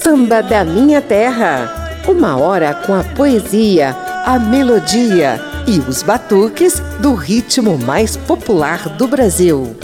Samba 0.00 0.40
da 0.44 0.64
Minha 0.64 1.02
Terra. 1.02 2.04
Uma 2.06 2.36
hora 2.36 2.72
com 2.72 2.94
a 2.94 3.02
poesia, 3.02 3.96
a 4.24 4.38
melodia 4.38 5.40
e 5.66 5.80
os 5.80 6.04
batuques 6.04 6.78
do 7.00 7.16
ritmo 7.16 7.76
mais 7.76 8.16
popular 8.16 8.88
do 8.90 9.08
Brasil. 9.08 9.76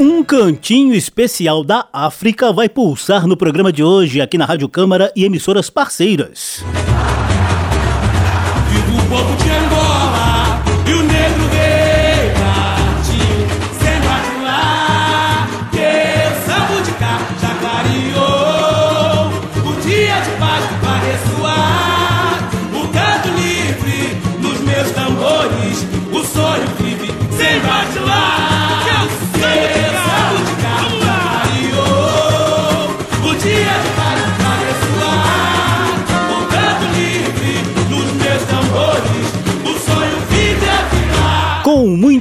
Um 0.00 0.24
cantinho 0.24 0.92
especial 0.92 1.62
da 1.62 1.86
África 1.92 2.52
vai 2.52 2.68
pulsar 2.68 3.28
no 3.28 3.36
programa 3.36 3.72
de 3.72 3.84
hoje 3.84 4.20
aqui 4.20 4.36
na 4.36 4.44
Rádio 4.44 4.68
Câmara 4.68 5.12
e 5.14 5.24
emissoras 5.24 5.70
parceiras. 5.70 6.64
Povo 9.16 9.34
de 9.36 9.50
Angola 9.50 9.85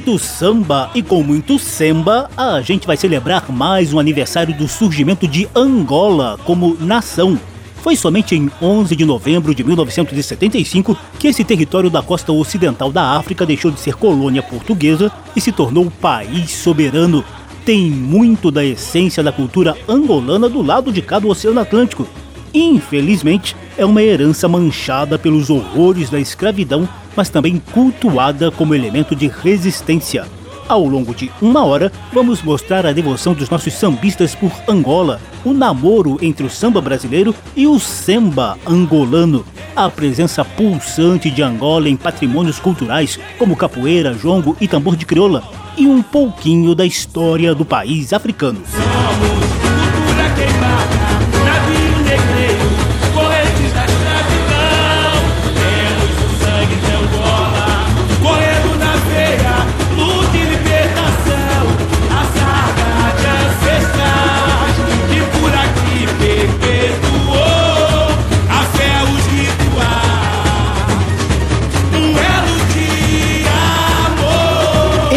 muito 0.06 0.20
samba 0.20 0.92
e 0.94 1.02
com 1.02 1.24
muito 1.24 1.58
semba, 1.58 2.30
a 2.38 2.62
gente 2.62 2.86
vai 2.86 2.96
celebrar 2.96 3.52
mais 3.52 3.92
um 3.92 3.98
aniversário 3.98 4.56
do 4.56 4.68
surgimento 4.68 5.28
de 5.28 5.50
Angola 5.56 6.38
como 6.46 6.78
nação. 6.80 7.40
Foi 7.78 7.96
somente 7.96 8.36
em 8.36 8.52
11 8.62 8.96
de 8.96 9.04
novembro 9.04 9.56
de 9.56 9.64
1975 9.64 10.96
que 11.18 11.28
esse 11.28 11.44
território 11.44 11.90
da 11.90 12.04
costa 12.04 12.32
ocidental 12.32 12.92
da 12.92 13.18
África 13.18 13.48
deixou 13.48 13.72
de 13.72 13.80
ser 13.80 13.96
colônia 13.96 14.44
portuguesa 14.44 15.12
e 15.36 15.42
se 15.42 15.52
tornou 15.52 15.90
país 15.90 16.52
soberano. 16.52 17.26
Tem 17.66 17.90
muito 17.90 18.52
da 18.52 18.64
essência 18.64 19.24
da 19.24 19.32
cultura 19.32 19.76
angolana 19.90 20.48
do 20.48 20.62
lado 20.62 20.94
de 20.94 21.02
cá 21.02 21.18
do 21.18 21.30
Oceano 21.30 21.62
Atlântico. 21.62 22.08
Infelizmente, 22.56 23.54
é 23.78 23.86
uma 23.86 24.02
herança 24.02 24.48
manchada 24.48 25.20
pelos 25.20 25.50
horrores 25.50 26.10
da 26.10 26.18
escravidão, 26.18 26.88
mas 27.14 27.28
também 27.28 27.62
cultuada 27.74 28.50
como 28.50 28.74
elemento 28.74 29.14
de 29.14 29.28
resistência. 29.28 30.26
Ao 30.66 30.84
longo 30.86 31.14
de 31.14 31.30
uma 31.42 31.66
hora, 31.66 31.92
vamos 32.14 32.42
mostrar 32.42 32.86
a 32.86 32.94
devoção 32.94 33.34
dos 33.34 33.50
nossos 33.50 33.74
sambistas 33.74 34.34
por 34.34 34.52
Angola, 34.70 35.20
o 35.44 35.54
namoro 35.54 36.18
entre 36.22 36.46
o 36.46 36.50
samba 36.50 36.80
brasileiro 36.80 37.36
e 37.58 37.68
o 37.68 37.78
samba 37.78 38.58
angolano, 38.66 39.46
a 39.76 39.90
presença 39.90 40.46
pulsante 40.46 41.30
de 41.30 41.44
Angola 41.44 41.90
em 41.90 41.98
patrimônios 41.98 42.58
culturais 42.58 43.20
como 43.38 43.58
capoeira, 43.58 44.14
jongo 44.14 44.56
e 44.62 44.68
tambor 44.68 44.96
de 44.96 45.06
crioula, 45.06 45.44
e 45.78 45.88
um 45.88 46.02
pouquinho 46.02 46.74
da 46.74 46.86
história 46.86 47.54
do 47.54 47.66
país 47.66 48.14
africano. 48.14 48.62
Somos 48.66 49.35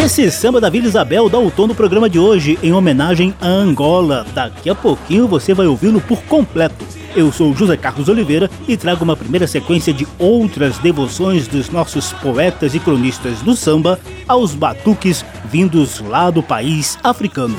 Esse 0.09 0.31
samba 0.31 0.59
da 0.59 0.71
Vila 0.71 0.87
Isabel 0.87 1.29
dá 1.29 1.37
o 1.37 1.51
tom 1.51 1.67
no 1.67 1.75
programa 1.75 2.09
de 2.09 2.17
hoje, 2.17 2.57
em 2.63 2.73
homenagem 2.73 3.31
a 3.39 3.47
Angola. 3.47 4.25
Daqui 4.33 4.67
a 4.67 4.73
pouquinho 4.73 5.27
você 5.27 5.53
vai 5.53 5.67
ouvi-lo 5.67 6.01
por 6.01 6.19
completo. 6.23 6.83
Eu 7.15 7.31
sou 7.31 7.55
José 7.55 7.77
Carlos 7.77 8.09
Oliveira 8.09 8.49
e 8.67 8.75
trago 8.75 9.03
uma 9.03 9.15
primeira 9.15 9.45
sequência 9.45 9.93
de 9.93 10.07
outras 10.17 10.79
devoções 10.79 11.47
dos 11.47 11.69
nossos 11.69 12.11
poetas 12.11 12.73
e 12.73 12.79
cronistas 12.79 13.43
do 13.43 13.55
samba 13.55 13.99
aos 14.27 14.55
batuques 14.55 15.23
vindos 15.45 15.99
lá 15.99 16.31
do 16.31 16.41
país 16.41 16.97
africano. 17.03 17.55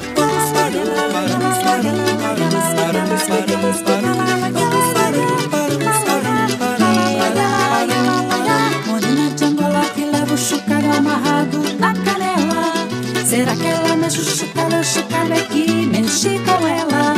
Chucalho, 14.19 14.84
chucalho 14.84 15.34
é 15.34 15.41
que 15.43 15.87
mexe 15.87 16.41
com 16.41 16.66
ela? 16.66 17.15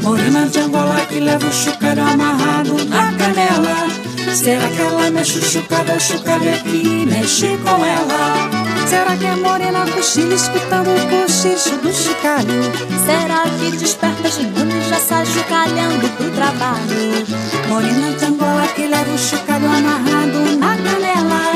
Morena 0.00 0.46
de 0.46 0.58
Angola 0.58 1.00
que 1.06 1.20
leva 1.20 1.46
o 1.46 1.52
chucalho 1.52 2.02
amarrado 2.02 2.82
na 2.86 3.12
canela. 3.12 3.88
Será 4.34 4.68
que 4.68 4.80
ela 4.80 5.10
mexe 5.10 5.42
chucalho, 5.42 6.00
chucalho 6.00 6.48
é 6.48 6.56
que 6.58 7.06
mexe 7.06 7.58
com 7.58 7.84
ela? 7.84 8.50
Será 8.88 9.16
que 9.16 9.26
a 9.26 9.36
morena 9.36 9.84
cochila 9.86 10.34
escutando 10.34 10.88
o 10.88 11.08
cochicho 11.08 11.76
do 11.76 11.92
chocalho? 11.92 12.62
Será 13.04 13.44
que 13.58 13.76
desperta 13.76 14.28
gingando 14.28 14.74
e 14.74 14.88
já 14.88 14.96
sai 14.96 15.26
chocalhando 15.26 16.08
pro 16.16 16.30
trabalho? 16.30 17.26
Morena 17.68 18.16
de 18.16 18.24
Angola 18.24 18.66
que 18.74 18.86
leva 18.86 19.12
o 19.12 19.18
chocalho 19.18 19.66
amarrado 19.66 20.58
na 20.58 20.76
canela. 20.76 21.52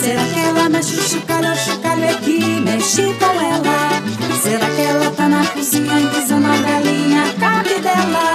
Será 0.00 0.24
que 0.24 0.40
ela 0.40 0.68
mexe 0.68 0.94
o 0.94 1.02
chocalho, 1.02 1.52
o 1.52 1.56
chocalho 1.56 2.04
é 2.04 2.14
que 2.14 2.60
mexe 2.60 3.02
com 3.14 3.40
ela? 3.40 3.89
Será 4.42 4.66
que 4.70 4.80
ela 4.82 5.10
tá 5.10 5.28
na 5.28 5.44
cozinha 5.46 6.00
guisando 6.12 6.46
a 6.46 6.56
galinha, 6.56 7.22
a 7.24 7.32
carne 7.40 7.80
dela? 7.80 8.34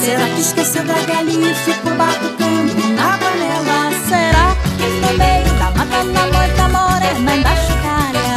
Será 0.00 0.26
que 0.26 0.40
esqueceu 0.40 0.84
da 0.84 0.94
galinha 1.02 1.50
e 1.50 1.54
ficou 1.54 1.94
batucando 1.94 2.74
na 2.94 3.18
panela? 3.18 3.90
Será 4.08 4.56
que 4.78 4.86
no 5.00 5.18
meio 5.18 5.52
da 5.58 5.70
mata 5.70 6.04
na 6.04 6.26
moita 6.26 6.68
morena 6.68 7.32
da 7.42 7.56
chocalha? 7.56 8.28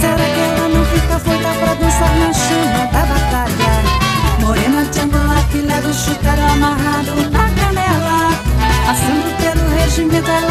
Será 0.00 0.26
que 0.34 0.40
ela 0.40 0.68
não 0.68 0.84
fica 0.86 1.18
foita 1.18 1.48
pra 1.60 1.74
dançar 1.74 2.14
na 2.16 2.32
chama 2.32 2.86
da 2.92 3.02
batalha? 3.06 3.72
Morena 4.40 4.84
de 4.84 5.00
Angola 5.00 5.42
que 5.50 5.58
leva 5.58 5.88
o 5.88 5.94
chocalho 5.94 6.44
amarrado 6.52 7.14
na 7.30 7.50
canela. 7.50 8.30
Passando 8.86 9.28
pelo 9.38 9.68
regimento, 9.76 10.30
ela 10.30 10.45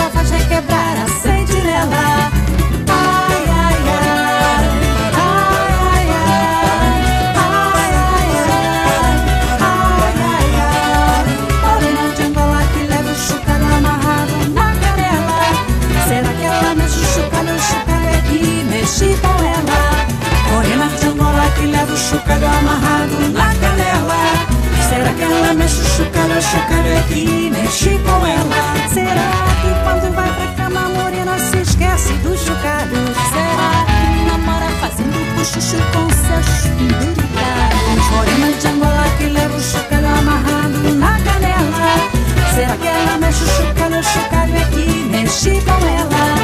que 27.04 27.50
mexe 27.50 27.98
com 28.00 28.26
ela? 28.26 28.90
Será 28.94 29.32
que 29.62 29.70
quando 29.84 30.14
vai 30.14 30.32
pra 30.34 30.48
cama 30.64 30.90
morena 30.90 31.38
se 31.40 31.58
esquece 31.58 32.14
do 32.24 32.38
chocalho? 32.38 33.06
Será 33.32 33.86
que 33.86 34.26
namora 34.26 34.70
fazendo 34.80 35.36
cochicho 35.36 35.78
com 35.92 36.10
seus 36.10 36.68
penduricalhos? 36.76 38.10
Morena 38.12 38.52
de 38.52 38.68
Angola 38.68 39.06
que 39.18 39.26
leva 39.26 39.56
o 39.56 39.62
chocalho 39.62 40.08
amarrado 40.08 40.96
na 40.96 41.20
canela. 41.20 42.10
Será 42.54 42.78
que 42.78 42.88
ela 42.88 43.18
mexe 43.18 43.44
o 43.44 43.48
chocalho, 43.48 44.00
o 44.00 44.04
chocalho 44.04 44.56
é 44.56 44.66
que 44.72 44.86
mexe 45.10 45.62
com 45.62 45.86
ela? 45.86 46.36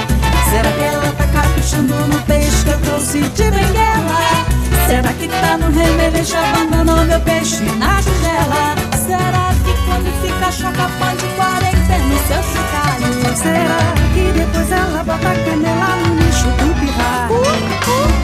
Será 0.50 0.72
que 0.72 0.84
ela 0.84 1.14
tá 1.18 1.28
caprichando 1.28 1.94
no 1.94 2.22
peixe 2.24 2.64
que 2.64 2.70
eu 2.70 2.80
trouxe 2.80 3.20
de 3.22 3.44
benguela? 3.44 4.46
Será 4.88 5.14
que 5.14 5.28
tá 5.28 5.58
no 5.58 5.72
remeleixo 5.72 6.36
abandonou 6.36 7.06
meu 7.06 7.20
peixe 7.22 7.64
na 7.80 8.02
tigela? 8.02 8.81
Será 9.12 9.52
que 9.66 9.74
quando 9.84 10.10
fica 10.22 10.52
choca 10.54 10.90
pode 10.98 11.28
40 11.36 11.98
no 11.98 12.18
seu 12.28 12.42
chocalho? 12.44 13.36
Será 13.36 13.94
que 14.14 14.32
depois 14.32 14.72
ela 14.72 15.04
bota 15.04 15.28
a 15.28 15.36
canela 15.36 15.98
no 15.98 16.16
nicho 16.16 16.48
do 16.48 16.74
pirra? 16.80 17.28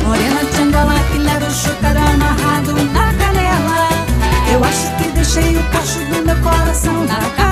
Morena 0.05 0.45
de 0.45 0.61
Angola 0.61 0.97
que 1.11 1.17
leva 1.17 1.45
o 1.45 1.51
chocalho 1.51 1.99
amarrado 1.99 2.73
na 2.93 3.13
canela. 3.15 3.89
Eu 4.49 4.63
acho 4.63 4.95
que 4.95 5.09
deixei 5.09 5.57
o 5.57 5.63
cacho 5.71 5.99
do 6.05 6.25
meu 6.25 6.37
coração 6.37 7.03
na 7.03 7.19
capa 7.35 7.46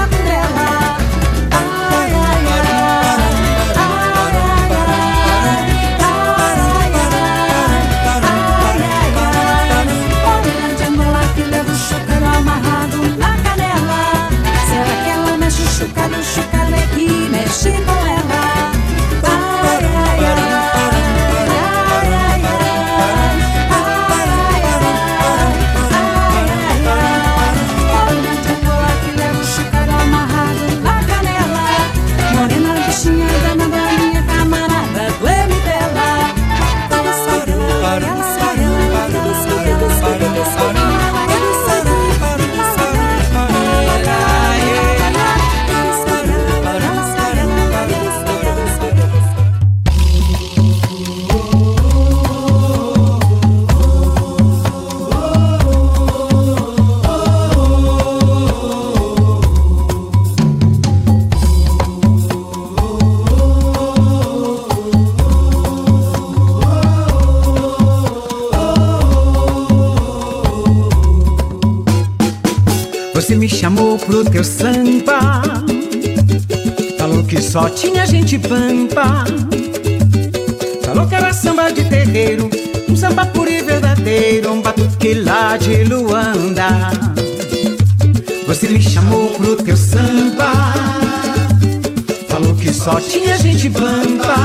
tinha 93.25 93.37
gente 93.37 93.69
pampa 93.71 94.35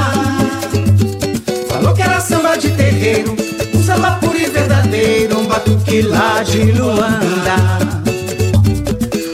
Falou 1.68 1.94
que 1.94 2.02
era 2.02 2.20
samba 2.20 2.56
de 2.56 2.70
terreiro 2.70 3.36
Um 3.74 3.82
samba 3.82 4.12
puro 4.12 4.38
e 4.38 4.46
verdadeiro 4.46 5.38
Um 5.38 5.46
batuque 5.46 6.02
lá 6.02 6.42
de 6.42 6.72
Luanda 6.72 7.90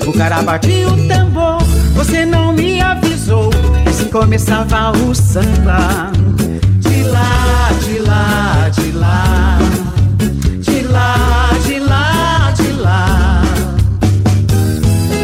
o 0.07 0.13
cara 0.13 0.41
batia 0.41 0.87
o 0.89 1.09
tambor, 1.09 1.61
você 1.93 2.25
não 2.25 2.53
me 2.53 2.81
avisou. 2.81 3.51
Assim 3.85 4.05
começava 4.05 4.93
o 4.97 5.13
samba. 5.13 6.13
De 6.79 7.03
lá, 7.03 7.71
de 7.85 7.99
lá, 7.99 8.69
de 8.69 8.93
lá. 8.93 9.59
De 10.61 10.83
lá, 10.83 11.51
de 11.67 11.79
lá, 11.81 12.53
de 12.57 12.73
lá. 12.75 13.43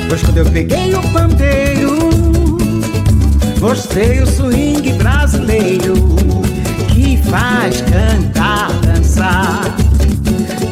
Pois 0.08 0.20
quando 0.22 0.38
eu 0.38 0.46
peguei 0.46 0.92
o 0.96 1.02
pandeiro, 1.12 1.62
mostrei 3.62 4.20
o 4.20 4.26
swing 4.26 4.93
brasileiro 4.94 5.94
que 6.88 7.17
faz 7.17 7.81
cantar, 7.82 8.73
dançar 8.85 9.62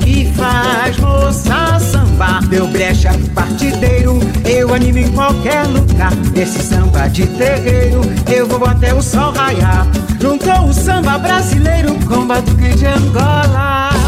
que 0.00 0.30
faz 0.34 0.98
moça 0.98 1.78
sambar. 1.78 2.44
Deu 2.48 2.66
brecha 2.66 3.12
partideiro, 3.32 4.18
eu 4.44 4.74
animo 4.74 4.98
em 4.98 5.12
qualquer 5.12 5.66
lugar. 5.68 6.12
Esse 6.34 6.58
samba 6.58 7.06
de 7.06 7.26
terreiro, 7.26 8.00
eu 8.26 8.48
vou 8.48 8.66
até 8.66 8.92
o 8.92 9.00
sol 9.00 9.32
raiar. 9.32 9.86
Juntou 10.20 10.64
o 10.64 10.72
samba 10.72 11.16
brasileiro 11.16 11.94
com 12.08 12.26
batuque 12.26 12.74
de 12.74 12.86
Angola. 12.86 13.99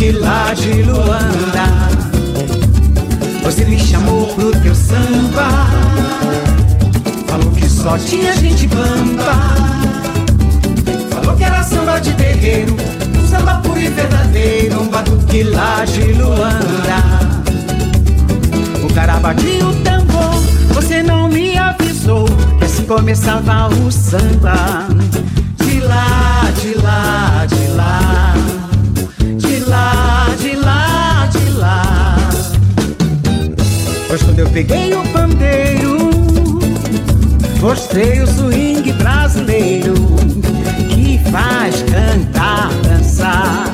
Batuque 0.00 0.12
lá 0.12 0.54
de 0.54 0.82
Luanda. 0.82 1.66
Você 3.42 3.66
me 3.66 3.78
chamou 3.78 4.26
pro 4.28 4.50
teu 4.62 4.74
samba. 4.74 5.68
Falou 7.26 7.50
que 7.50 7.68
só 7.68 7.98
tinha 7.98 8.34
gente 8.34 8.66
pampa 8.68 9.54
Falou 11.10 11.36
que 11.36 11.44
era 11.44 11.62
samba 11.62 12.00
de 12.00 12.12
terreiro 12.14 12.74
Um 13.16 13.28
samba 13.28 13.60
puro 13.62 13.78
e 13.78 13.88
verdadeiro 13.88 14.82
Um 14.82 14.88
batuque 14.88 15.42
lá 15.44 15.84
de 15.84 16.12
Luanda. 16.14 17.02
O 18.82 18.94
cara 18.94 19.18
batia 19.18 19.66
o 19.66 19.74
tambor, 19.82 20.34
você 20.74 21.02
não 21.02 21.28
me 21.28 21.56
avisou 21.58 22.24
Que 22.58 22.64
assim 22.64 22.84
começava 22.84 23.68
o 23.68 23.92
samba. 23.92 24.88
De 25.58 25.80
lá, 25.80 26.50
de 26.60 26.74
lá, 26.80 27.46
de 27.46 27.66
lá 27.76 28.59
eu 34.40 34.48
peguei 34.50 34.94
o 34.94 35.02
pandeiro 35.08 36.10
Mostrei 37.60 38.20
o 38.22 38.26
swing 38.26 38.90
brasileiro 38.94 39.94
Que 40.88 41.20
faz 41.30 41.82
cantar, 41.82 42.70
dançar 42.82 43.66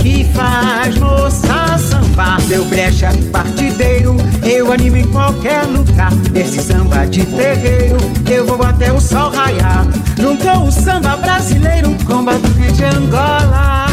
que 0.00 0.24
faz 0.32 0.96
moça 0.98 1.78
sambar 1.78 2.40
Deu 2.42 2.64
brecha 2.66 3.10
partideiro, 3.32 4.16
eu 4.44 4.72
animo 4.72 4.98
em 4.98 5.06
qualquer 5.10 5.64
lugar. 5.64 6.12
Esse 6.32 6.62
samba 6.62 7.04
de 7.06 7.24
terreiro, 7.26 7.96
eu 8.30 8.46
vou 8.46 8.62
até 8.64 8.92
o 8.92 9.00
sol 9.00 9.30
raiar. 9.30 9.84
Juntou 10.16 10.68
o 10.68 10.70
samba 10.70 11.16
brasileiro 11.16 11.90
com 12.06 12.24
batuque 12.24 12.72
de 12.72 12.84
Angola 12.84 13.85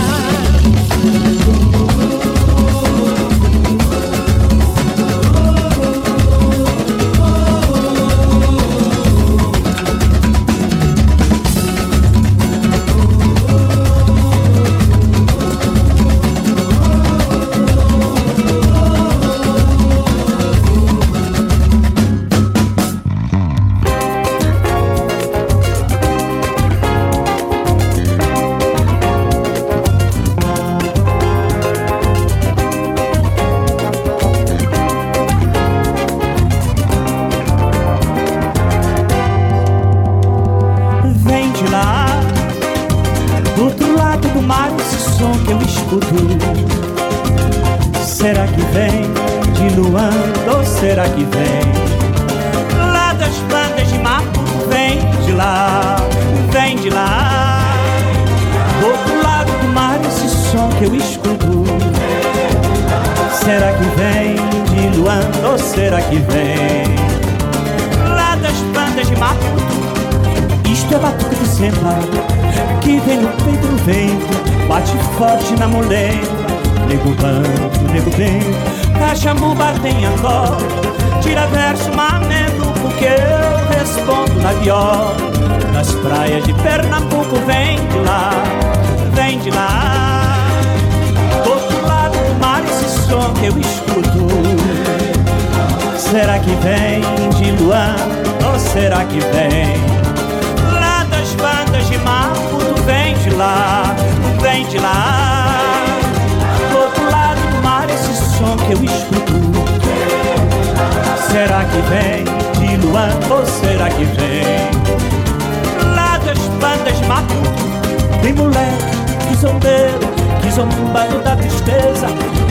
moleque 118.43 118.93
que 119.27 119.35
zombeiro, 119.35 119.99
que 120.41 120.51
zombado 120.51 121.19
da 121.23 121.35
tristeza. 121.35 122.07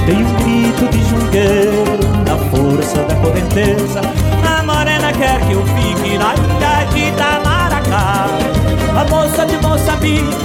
Tem 0.06 0.16
um 0.16 0.34
grito 0.34 0.88
de 0.90 1.04
jungueiro 1.08 2.00
na 2.26 2.36
força 2.50 3.02
da 3.04 3.14
correnteza. 3.16 4.00
A 4.46 4.62
morena 4.62 5.12
quer 5.12 5.40
que 5.46 5.52
eu 5.52 5.64
fique 5.66 6.18
na 6.18 6.34
ilha 6.34 6.84
de 6.92 7.08
Itamaracá. 7.08 8.26
A 8.98 9.04
moça 9.08 9.46
de 9.46 9.56
Moçambique, 9.58 10.36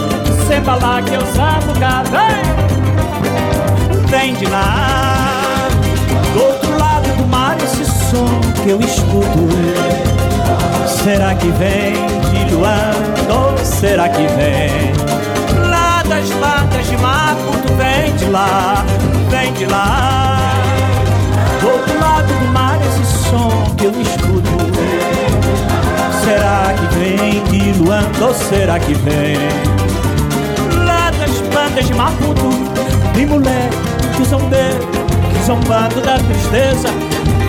samba 0.48 0.76
lá 0.76 1.02
que 1.02 1.14
eu 1.14 1.26
sapuca. 1.34 2.04
Vem, 2.12 2.42
vem 4.08 4.34
de 4.36 4.46
lá. 4.46 5.68
Do 6.34 6.44
outro 6.44 6.78
lado 6.78 7.08
do 7.18 7.28
mar, 7.28 7.58
esse 7.64 7.86
som 7.86 8.42
que 8.64 8.70
eu 8.70 8.80
escuto. 8.80 9.48
Será 10.88 11.34
que 11.36 11.48
vem 11.52 11.94
de 12.32 12.54
Luanda 12.54 13.34
ou 13.34 13.58
será 13.58 14.10
que 14.10 14.28
vem 14.28 15.27
das 16.08 16.30
matas 16.32 16.88
de 16.88 16.98
Maputo? 16.98 17.74
Vem 17.76 18.16
de 18.16 18.26
lá, 18.26 18.86
vem 19.30 19.54
de 19.54 19.66
lá. 19.66 20.40
Do 21.62 21.70
outro 21.70 22.00
lado 22.00 22.28
do 22.28 22.54
mar, 22.54 22.80
esse 22.82 23.30
som 23.30 23.76
que 23.78 23.86
eu 23.86 24.02
escuto. 24.02 24.58
Será 26.24 26.74
que 26.74 26.96
vem 26.96 27.44
de 27.46 27.80
Luanda 27.80 28.26
ou 28.26 28.34
será 28.34 28.80
que 28.80 28.94
vem 28.96 29.38
lá 30.86 31.12
das 31.12 31.32
bandas 31.54 31.86
de 31.86 31.94
Maputo? 31.94 32.50
Tem 33.14 33.26
mulher 33.26 33.70
que 34.16 34.26
zombeiro, 34.26 34.88
que 35.34 35.46
zombado 35.46 36.02
da 36.02 36.18
tristeza. 36.18 36.90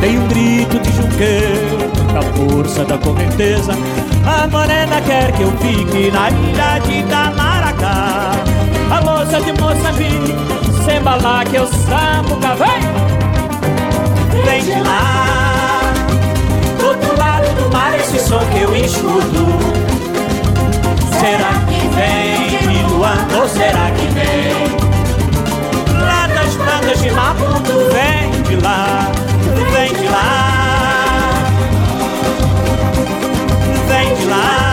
Tem 0.01 0.17
um 0.19 0.29
grito 0.29 0.79
de 0.79 0.93
junqueiro 0.93 1.91
na 2.13 2.23
força 2.35 2.85
da 2.85 2.97
correnteza. 2.99 3.73
A 4.25 4.47
morena 4.47 5.01
quer 5.01 5.33
que 5.33 5.43
eu 5.43 5.51
fique 5.59 6.11
na 6.13 6.31
ilha 6.31 6.79
de 6.81 7.01
Itamaracá. 7.01 7.48
A 8.91 9.01
moça 9.03 9.41
de 9.41 9.53
Moçambique, 9.61 10.35
sem 10.85 11.01
balar 11.03 11.45
que 11.45 11.57
eu 11.57 11.67
sapuca, 11.67 12.55
vem! 12.57 12.81
Vem 14.45 14.63
de 14.63 14.81
lá, 14.81 15.81
do 16.79 16.87
outro 16.87 17.19
lado 17.19 17.55
do 17.57 17.71
mar, 17.73 17.95
esse 17.99 18.19
som 18.19 18.39
que 18.47 18.63
eu 18.63 18.75
escuto. 18.77 19.47
Será 21.21 21.53
que 21.69 21.89
vem 21.95 22.73
de 22.73 22.83
Luanda 22.85 23.39
ou 23.39 23.49
será 23.49 23.91
que 23.91 24.07
vem 24.15 24.55
lá 26.01 26.27
das 26.29 26.55
bandas 26.57 27.01
de 27.01 27.11
Maputo? 27.11 27.73
Vem 27.93 28.43
de 28.43 28.57
lá, 28.57 29.11
vem 29.73 29.93
de 29.93 30.09
lá, 30.09 31.35
vem 33.89 34.15
de 34.15 34.25
lá. 34.27 34.68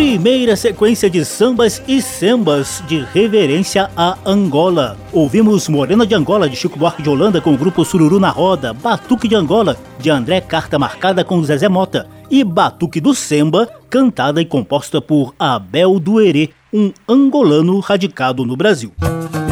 Primeira 0.00 0.56
sequência 0.56 1.10
de 1.10 1.22
sambas 1.26 1.82
e 1.86 2.00
sambas 2.00 2.82
de 2.88 3.00
reverência 3.12 3.90
a 3.94 4.16
Angola. 4.24 4.96
Ouvimos 5.12 5.68
Morena 5.68 6.06
de 6.06 6.14
Angola 6.14 6.48
de 6.48 6.56
Chico 6.56 6.78
Buarque 6.78 7.02
de 7.02 7.10
Holanda 7.10 7.38
com 7.38 7.52
o 7.52 7.58
grupo 7.58 7.84
Sururu 7.84 8.18
na 8.18 8.30
Roda, 8.30 8.72
Batuque 8.72 9.28
de 9.28 9.34
Angola 9.34 9.76
de 9.98 10.08
André 10.08 10.40
Carta 10.40 10.78
Marcada 10.78 11.22
com 11.22 11.44
Zezé 11.44 11.68
Mota 11.68 12.08
e 12.30 12.42
Batuque 12.42 12.98
do 12.98 13.14
Semba, 13.14 13.68
cantada 13.90 14.40
e 14.40 14.46
composta 14.46 15.02
por 15.02 15.34
Abel 15.38 16.00
Duerê, 16.00 16.48
um 16.72 16.90
angolano 17.06 17.78
radicado 17.78 18.46
no 18.46 18.56
Brasil. 18.56 18.92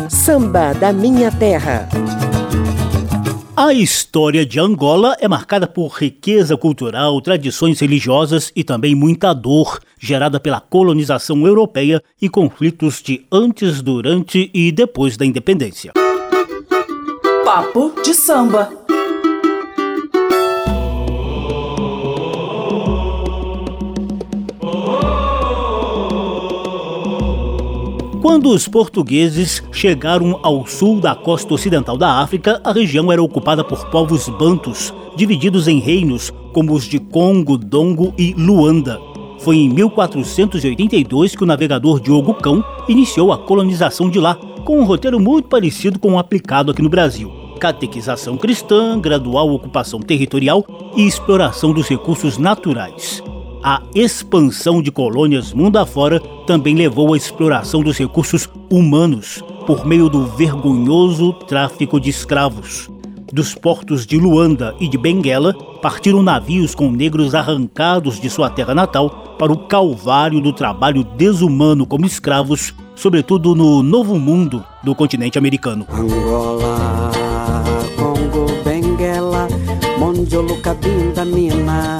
Samba 0.08 0.72
da 0.72 0.94
Minha 0.94 1.30
Terra. 1.30 1.86
A 3.60 3.72
história 3.72 4.46
de 4.46 4.60
Angola 4.60 5.16
é 5.18 5.26
marcada 5.26 5.66
por 5.66 5.88
riqueza 5.88 6.56
cultural, 6.56 7.20
tradições 7.20 7.80
religiosas 7.80 8.52
e 8.54 8.62
também 8.62 8.94
muita 8.94 9.34
dor 9.34 9.80
gerada 9.98 10.38
pela 10.38 10.60
colonização 10.60 11.44
europeia 11.44 12.00
e 12.22 12.28
conflitos 12.28 13.02
de 13.02 13.26
antes, 13.32 13.82
durante 13.82 14.48
e 14.54 14.70
depois 14.70 15.16
da 15.16 15.26
independência. 15.26 15.92
Papo 17.44 18.00
de 18.04 18.14
samba. 18.14 18.87
Quando 28.28 28.50
os 28.50 28.68
portugueses 28.68 29.62
chegaram 29.72 30.38
ao 30.42 30.66
sul 30.66 31.00
da 31.00 31.14
costa 31.14 31.54
ocidental 31.54 31.96
da 31.96 32.20
África, 32.20 32.60
a 32.62 32.72
região 32.72 33.10
era 33.10 33.22
ocupada 33.22 33.64
por 33.64 33.86
povos 33.86 34.28
bantus, 34.28 34.92
divididos 35.16 35.66
em 35.66 35.78
reinos 35.78 36.30
como 36.52 36.74
os 36.74 36.84
de 36.84 36.98
Congo, 36.98 37.56
Dongo 37.56 38.12
e 38.18 38.34
Luanda. 38.34 39.00
Foi 39.38 39.56
em 39.56 39.70
1482 39.70 41.34
que 41.34 41.42
o 41.42 41.46
navegador 41.46 42.00
Diogo 42.00 42.34
Cão 42.34 42.62
iniciou 42.86 43.32
a 43.32 43.38
colonização 43.38 44.10
de 44.10 44.20
lá, 44.20 44.34
com 44.62 44.78
um 44.78 44.84
roteiro 44.84 45.18
muito 45.18 45.48
parecido 45.48 45.98
com 45.98 46.12
o 46.12 46.18
aplicado 46.18 46.70
aqui 46.70 46.82
no 46.82 46.90
Brasil. 46.90 47.32
Catequização 47.58 48.36
cristã, 48.36 49.00
gradual 49.00 49.48
ocupação 49.54 50.00
territorial 50.00 50.66
e 50.94 51.06
exploração 51.06 51.72
dos 51.72 51.88
recursos 51.88 52.36
naturais. 52.36 53.22
A 53.62 53.82
expansão 53.94 54.80
de 54.80 54.90
colônias 54.90 55.52
mundo 55.52 55.78
afora 55.78 56.20
também 56.46 56.74
levou 56.74 57.12
à 57.12 57.16
exploração 57.16 57.82
dos 57.82 57.98
recursos 57.98 58.48
humanos 58.70 59.42
por 59.66 59.84
meio 59.84 60.08
do 60.08 60.26
vergonhoso 60.26 61.32
tráfico 61.32 62.00
de 62.00 62.08
escravos. 62.08 62.88
Dos 63.32 63.54
portos 63.54 64.06
de 64.06 64.16
Luanda 64.16 64.74
e 64.80 64.88
de 64.88 64.96
Benguela 64.96 65.52
partiram 65.82 66.22
navios 66.22 66.74
com 66.74 66.90
negros 66.90 67.34
arrancados 67.34 68.18
de 68.20 68.30
sua 68.30 68.48
terra 68.48 68.74
natal 68.74 69.36
para 69.38 69.52
o 69.52 69.66
calvário 69.66 70.40
do 70.40 70.52
trabalho 70.52 71.04
desumano 71.04 71.84
como 71.84 72.06
escravos, 72.06 72.72
sobretudo 72.94 73.54
no 73.54 73.82
Novo 73.82 74.18
Mundo 74.18 74.64
do 74.82 74.94
continente 74.94 75.36
americano. 75.36 75.86
Angola, 75.90 77.10
Congo, 77.96 78.46
Benguela, 78.64 79.46
Mondiolo, 79.98 80.56
Cabinda, 80.62 81.24
Mina, 81.24 81.98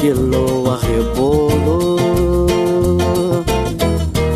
Quiloa. 0.00 0.80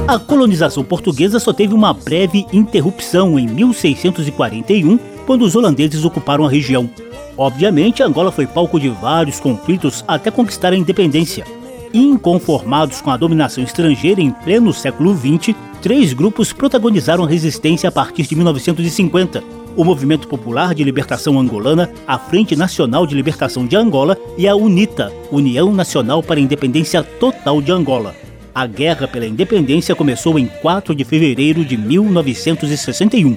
A 0.07 0.19
colonização 0.19 0.85
portuguesa 0.85 1.41
só 1.41 1.53
teve 1.53 1.73
uma 1.73 1.95
breve 1.95 2.47
interrupção 2.53 3.39
em 3.39 3.49
1641, 3.49 4.99
quando 5.27 5.43
os 5.43 5.57
holandeses 5.57 6.05
ocuparam 6.05 6.45
a 6.45 6.51
região. 6.51 6.89
Obviamente, 7.37 8.03
Angola 8.03 8.31
foi 8.31 8.47
palco 8.47 8.79
de 8.79 8.91
vários 8.91 9.41
conflitos 9.41 10.05
até 10.07 10.31
conquistar 10.31 10.75
a 10.75 10.77
independência. 10.77 11.47
Inconformados 11.95 13.01
com 13.01 13.11
a 13.11 13.17
dominação 13.17 13.65
estrangeira 13.65 14.21
em 14.21 14.31
pleno 14.31 14.73
século 14.73 15.17
XX, 15.17 15.57
três 15.81 16.13
grupos 16.13 16.53
protagonizaram 16.53 17.25
a 17.25 17.29
resistência 17.29 17.89
a 17.89 17.93
partir 17.93 18.25
de 18.25 18.37
1950. 18.37 19.64
O 19.77 19.83
Movimento 19.83 20.29
Popular 20.29 20.73
de 20.73 20.85
Libertação 20.85 21.39
Angolana, 21.39 21.91
a 22.07 22.17
Frente 22.17 22.55
Nacional 22.55 23.07
de 23.07 23.15
Libertação 23.15 23.67
de 23.67 23.75
Angola 23.75 24.17
e 24.39 24.47
a 24.47 24.55
UNITA, 24.55 25.13
União 25.33 25.73
Nacional 25.73 26.23
para 26.23 26.39
a 26.39 26.43
Independência 26.43 27.03
Total 27.03 27.61
de 27.61 27.73
Angola. 27.73 28.15
A 28.55 28.69
guerra 28.69 29.09
pela 29.09 29.27
independência 29.27 29.97
começou 29.97 30.39
em 30.39 30.47
4 30.47 30.95
de 30.95 31.05
fevereiro 31.05 31.65
de 31.65 31.77
1961. 31.77 33.37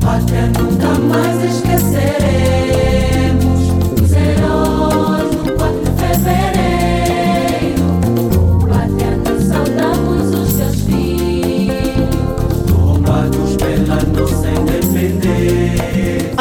Pátria 0.00 0.46
nunca 0.58 0.98
mais 0.98 1.73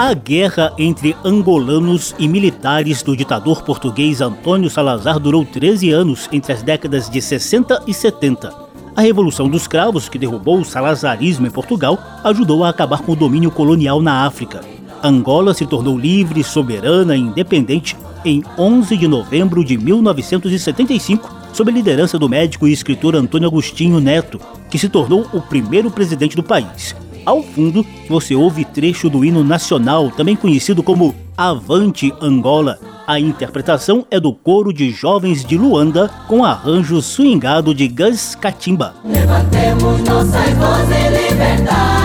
A 0.03 0.13
guerra 0.13 0.74
entre 0.77 1.15
angolanos 1.24 2.13
e 2.19 2.27
militares 2.27 3.01
do 3.01 3.15
ditador 3.15 3.63
português 3.63 4.19
Antônio 4.19 4.69
Salazar 4.69 5.17
durou 5.17 5.45
13 5.45 5.91
anos 5.91 6.27
entre 6.29 6.51
as 6.51 6.62
décadas 6.62 7.10
de 7.10 7.22
60 7.22 7.83
e 7.88 7.93
70. 7.93 8.53
A 8.98 9.01
Revolução 9.01 9.48
dos 9.48 9.65
Cravos, 9.65 10.10
que 10.10 10.19
derrubou 10.19 10.60
o 10.60 10.65
salazarismo 10.65 11.48
em 11.48 11.50
Portugal, 11.50 11.98
ajudou 12.22 12.65
a 12.65 12.69
acabar 12.69 13.01
com 13.01 13.13
o 13.13 13.15
domínio 13.15 13.50
colonial 13.50 14.01
na 14.01 14.25
África. 14.25 14.60
Angola 15.01 15.53
se 15.53 15.65
tornou 15.65 15.98
livre, 15.98 16.43
soberana 16.43 17.15
e 17.15 17.22
independente 17.22 17.95
em 18.25 18.43
11 18.57 18.98
de 18.98 19.07
novembro 19.07 19.63
de 19.63 19.77
1975, 19.77 21.33
sob 21.53 21.72
a 21.72 21.74
liderança 21.74 22.19
do 22.19 22.27
médico 22.27 22.67
e 22.67 22.74
escritor 22.74 23.15
Antônio 23.15 23.48
Agostinho 23.48 24.01
Neto, 24.01 24.38
que 24.69 24.77
se 24.77 24.89
tornou 24.89 25.25
o 25.31 25.39
primeiro 25.39 25.89
presidente 25.89 26.36
do 26.36 26.43
país. 26.43 26.93
Ao 27.25 27.42
fundo, 27.42 27.86
você 28.10 28.36
ouve 28.36 28.65
trecho 28.65 29.10
do 29.10 29.24
hino 29.24 29.44
nacional, 29.44 30.12
também 30.12 30.36
conhecido 30.36 30.84
como 30.84 31.15
Avante 31.38 32.13
Angola. 32.22 32.77
A 33.08 33.20
interpretação 33.20 34.06
é 34.12 34.20
do 34.20 34.34
coro 34.34 34.74
de 34.74 34.92
jovens 34.92 35.44
de 35.44 35.58
Luanda 35.58 36.10
com 36.27 36.44
arranjo 36.44 37.01
swingado 37.01 37.74
de 37.74 37.88
Gus 37.88 38.36
Katimba. 38.36 38.94
Levantemos 39.06 40.01
nossas 40.03 40.53
vozes 40.53 41.30
liberdade. 41.32 42.02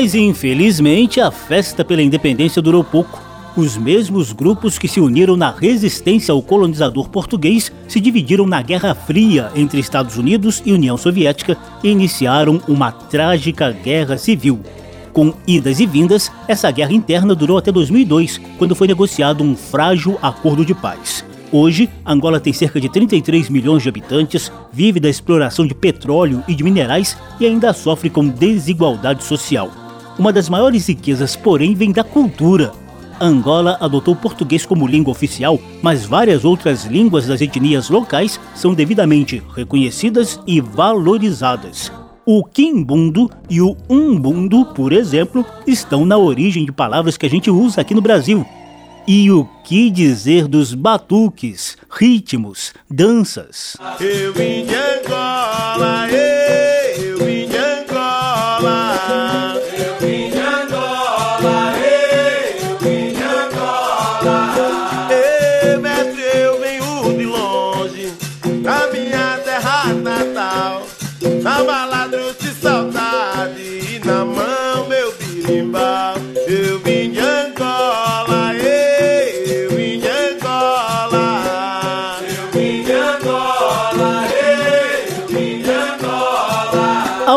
Mas 0.00 0.14
infelizmente 0.14 1.20
a 1.20 1.28
festa 1.28 1.84
pela 1.84 2.00
independência 2.00 2.62
durou 2.62 2.84
pouco. 2.84 3.20
Os 3.56 3.76
mesmos 3.76 4.32
grupos 4.32 4.78
que 4.78 4.86
se 4.86 5.00
uniram 5.00 5.36
na 5.36 5.50
resistência 5.50 6.30
ao 6.30 6.40
colonizador 6.40 7.08
português 7.08 7.72
se 7.88 7.98
dividiram 7.98 8.46
na 8.46 8.62
Guerra 8.62 8.94
Fria 8.94 9.50
entre 9.56 9.80
Estados 9.80 10.16
Unidos 10.16 10.62
e 10.64 10.72
União 10.72 10.96
Soviética 10.96 11.58
e 11.82 11.88
iniciaram 11.88 12.62
uma 12.68 12.92
trágica 12.92 13.72
guerra 13.72 14.16
civil. 14.16 14.60
Com 15.12 15.34
idas 15.44 15.80
e 15.80 15.86
vindas, 15.86 16.30
essa 16.46 16.70
guerra 16.70 16.92
interna 16.92 17.34
durou 17.34 17.58
até 17.58 17.72
2002, 17.72 18.40
quando 18.56 18.76
foi 18.76 18.86
negociado 18.86 19.42
um 19.42 19.56
frágil 19.56 20.16
acordo 20.22 20.64
de 20.64 20.74
paz. 20.74 21.24
Hoje, 21.50 21.90
Angola 22.06 22.38
tem 22.38 22.52
cerca 22.52 22.80
de 22.80 22.88
33 22.88 23.50
milhões 23.50 23.82
de 23.82 23.88
habitantes, 23.88 24.52
vive 24.72 25.00
da 25.00 25.08
exploração 25.08 25.66
de 25.66 25.74
petróleo 25.74 26.44
e 26.46 26.54
de 26.54 26.62
minerais 26.62 27.18
e 27.40 27.46
ainda 27.46 27.72
sofre 27.72 28.08
com 28.08 28.28
desigualdade 28.28 29.24
social. 29.24 29.87
Uma 30.18 30.32
das 30.32 30.48
maiores 30.48 30.88
riquezas, 30.88 31.36
porém, 31.36 31.74
vem 31.74 31.92
da 31.92 32.02
cultura. 32.02 32.72
Angola 33.20 33.76
adotou 33.80 34.14
o 34.14 34.16
português 34.16 34.66
como 34.66 34.86
língua 34.86 35.12
oficial, 35.12 35.60
mas 35.80 36.04
várias 36.04 36.44
outras 36.44 36.84
línguas 36.84 37.26
das 37.26 37.40
etnias 37.40 37.88
locais 37.88 38.40
são 38.54 38.74
devidamente 38.74 39.42
reconhecidas 39.54 40.40
e 40.46 40.60
valorizadas. 40.60 41.92
O 42.26 42.44
quimbundo 42.44 43.30
e 43.48 43.60
o 43.60 43.76
umbundo, 43.88 44.66
por 44.66 44.92
exemplo, 44.92 45.44
estão 45.66 46.04
na 46.04 46.18
origem 46.18 46.64
de 46.64 46.72
palavras 46.72 47.16
que 47.16 47.26
a 47.26 47.30
gente 47.30 47.50
usa 47.50 47.80
aqui 47.80 47.94
no 47.94 48.02
Brasil. 48.02 48.44
E 49.06 49.30
o 49.30 49.48
que 49.64 49.88
dizer 49.88 50.46
dos 50.46 50.74
batuques, 50.74 51.78
ritmos, 51.90 52.74
danças? 52.90 53.76
Eu 53.98 54.34
vim 54.34 54.66
de 54.66 54.74
Angola, 54.74 56.10
eu 56.10 56.27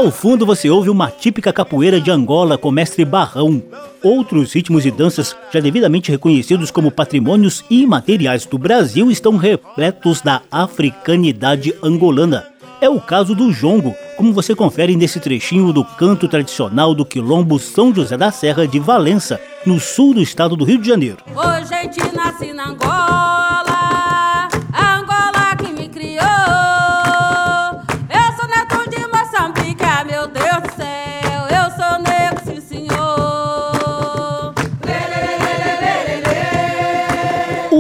Ao 0.02 0.10
fundo 0.10 0.48
você 0.48 0.68
ouve 0.68 0.90
uma 0.90 1.12
típica 1.12 1.54
capoeira 1.54 2.02
de 2.02 2.10
Angola 2.10 2.58
com 2.58 2.72
mestre 2.72 3.06
Barrão. 3.06 3.62
Outros 4.02 4.52
ritmos 4.52 4.84
e 4.84 4.90
danças, 4.90 5.36
já 5.54 5.60
devidamente 5.60 6.10
reconhecidos 6.10 6.72
como 6.72 6.90
patrimônios 6.90 7.64
imateriais 7.70 8.44
do 8.44 8.58
Brasil, 8.58 9.12
estão 9.12 9.38
repletos 9.38 10.20
da 10.20 10.42
africanidade 10.52 11.76
angolana. 11.84 12.48
É 12.82 12.90
o 12.90 13.00
caso 13.00 13.36
do 13.36 13.54
jongo, 13.54 13.94
como 14.18 14.34
você 14.34 14.56
confere 14.56 14.96
nesse 14.96 15.20
trechinho 15.20 15.72
do 15.72 15.86
canto 15.86 16.28
tradicional 16.28 16.96
do 16.96 17.06
quilombo 17.06 17.60
São 17.60 17.94
José 17.94 18.18
da 18.18 18.32
Serra 18.32 18.68
de 18.68 18.80
Valença, 18.80 19.40
no 19.68 19.80
sul 19.80 20.16
do 20.16 20.22
estado 20.24 20.56
do 20.56 20.66
Rio 20.66 20.80
de 20.80 20.88
Janeiro. 20.88 21.18
Hoje 21.28 21.76
a 21.76 21.84
gente 21.84 22.00
nasce 22.16 22.52
na 22.52 22.70
Angola. 22.70 23.21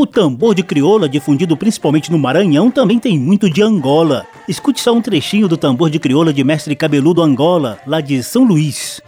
Tambor 0.05 0.53
de 0.53 0.63
crioula, 0.63 1.07
difundido 1.07 1.55
principalmente 1.57 2.11
no 2.11 2.19
Maranhão, 2.19 2.69
também 2.69 2.99
tem 2.99 3.17
muito 3.17 3.49
de 3.49 3.61
Angola. 3.61 4.25
Escute 4.47 4.81
só 4.81 4.93
um 4.93 5.01
trechinho 5.01 5.47
do 5.47 5.57
tambor 5.57 5.89
de 5.89 5.99
crioula 5.99 6.33
de 6.33 6.43
Mestre 6.43 6.75
Cabeludo 6.75 7.21
Angola, 7.21 7.79
lá 7.85 8.01
de 8.01 8.21
São 8.23 8.43
Luís. 8.43 9.01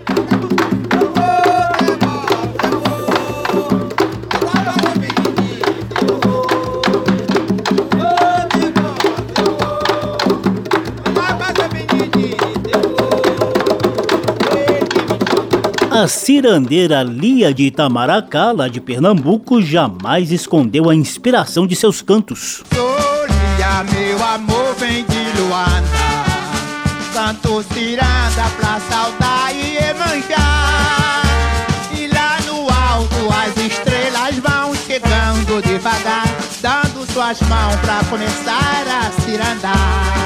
A 16.03 16.07
cirandeira 16.09 17.01
Lia 17.01 17.53
de 17.53 17.63
Itamaracá, 17.63 18.51
lá 18.51 18.67
de 18.67 18.81
Pernambuco, 18.81 19.61
jamais 19.61 20.33
escondeu 20.33 20.89
a 20.89 20.93
inspiração 20.93 21.65
de 21.65 21.77
seus 21.77 22.01
cantos. 22.01 22.61
Lia, 22.73 23.85
meu 23.85 24.21
amor 24.21 24.75
vem 24.77 25.05
de 25.05 25.39
Luanda, 25.39 25.87
canto 27.13 27.63
ciranda 27.73 28.49
pra 28.59 28.81
saudar 28.81 29.55
e 29.55 29.77
emanjar. 29.77 31.21
E 31.97 32.07
lá 32.07 32.37
no 32.47 32.69
alto 32.69 33.15
as 33.31 33.55
estrelas 33.65 34.35
vão 34.39 34.75
chegando 34.75 35.65
devagar, 35.65 36.27
dando 36.61 37.09
suas 37.13 37.39
mãos 37.43 37.77
pra 37.77 38.03
começar 38.09 38.83
a 38.89 39.21
cirandar. 39.21 40.23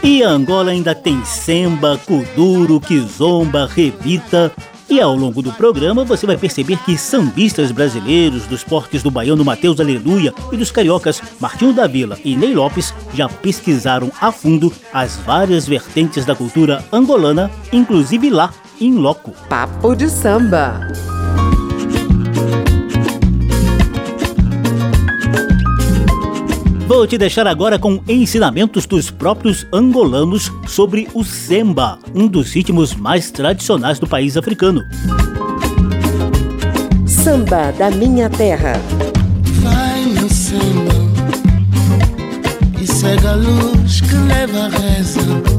E 0.00 0.22
Angola 0.22 0.70
ainda 0.70 0.94
tem 0.94 1.24
semba, 1.24 2.00
kuduro, 2.06 2.78
kizomba, 2.80 3.66
rebita, 3.66 4.52
e 4.92 5.00
ao 5.00 5.16
longo 5.16 5.40
do 5.40 5.50
programa 5.52 6.04
você 6.04 6.26
vai 6.26 6.36
perceber 6.36 6.76
que 6.84 6.98
sambistas 6.98 7.72
brasileiros 7.72 8.46
dos 8.46 8.62
portes 8.62 9.02
do 9.02 9.10
baiano 9.10 9.42
Mateus 9.42 9.80
Aleluia 9.80 10.34
e 10.52 10.56
dos 10.58 10.70
cariocas 10.70 11.22
Martinho 11.40 11.72
da 11.72 11.86
Vila 11.86 12.18
e 12.22 12.36
Ney 12.36 12.52
Lopes 12.52 12.92
já 13.14 13.26
pesquisaram 13.26 14.12
a 14.20 14.30
fundo 14.30 14.70
as 14.92 15.16
várias 15.16 15.66
vertentes 15.66 16.26
da 16.26 16.34
cultura 16.34 16.84
angolana, 16.92 17.50
inclusive 17.72 18.28
lá 18.28 18.52
em 18.78 18.92
loco. 18.92 19.30
Papo 19.48 19.96
de 19.96 20.10
samba. 20.10 20.78
Vou 26.86 27.06
te 27.06 27.16
deixar 27.16 27.46
agora 27.46 27.78
com 27.78 28.02
ensinamentos 28.08 28.86
dos 28.86 29.10
próprios 29.10 29.66
angolanos 29.72 30.50
sobre 30.66 31.08
o 31.14 31.24
semba, 31.24 31.98
um 32.14 32.26
dos 32.26 32.52
ritmos 32.52 32.94
mais 32.94 33.30
tradicionais 33.30 33.98
do 33.98 34.06
país 34.06 34.36
africano. 34.36 34.82
Samba 37.06 37.72
da 37.72 37.90
minha 37.90 38.28
terra. 38.28 38.74
Vai 39.62 40.04
meu 40.06 40.28
samba 40.28 40.92
e 42.80 42.86
cega 42.86 43.30
a 43.30 43.36
luz 43.36 44.00
que 44.00 44.14
leva 44.14 44.66
a 44.66 44.68
reza 44.68 45.51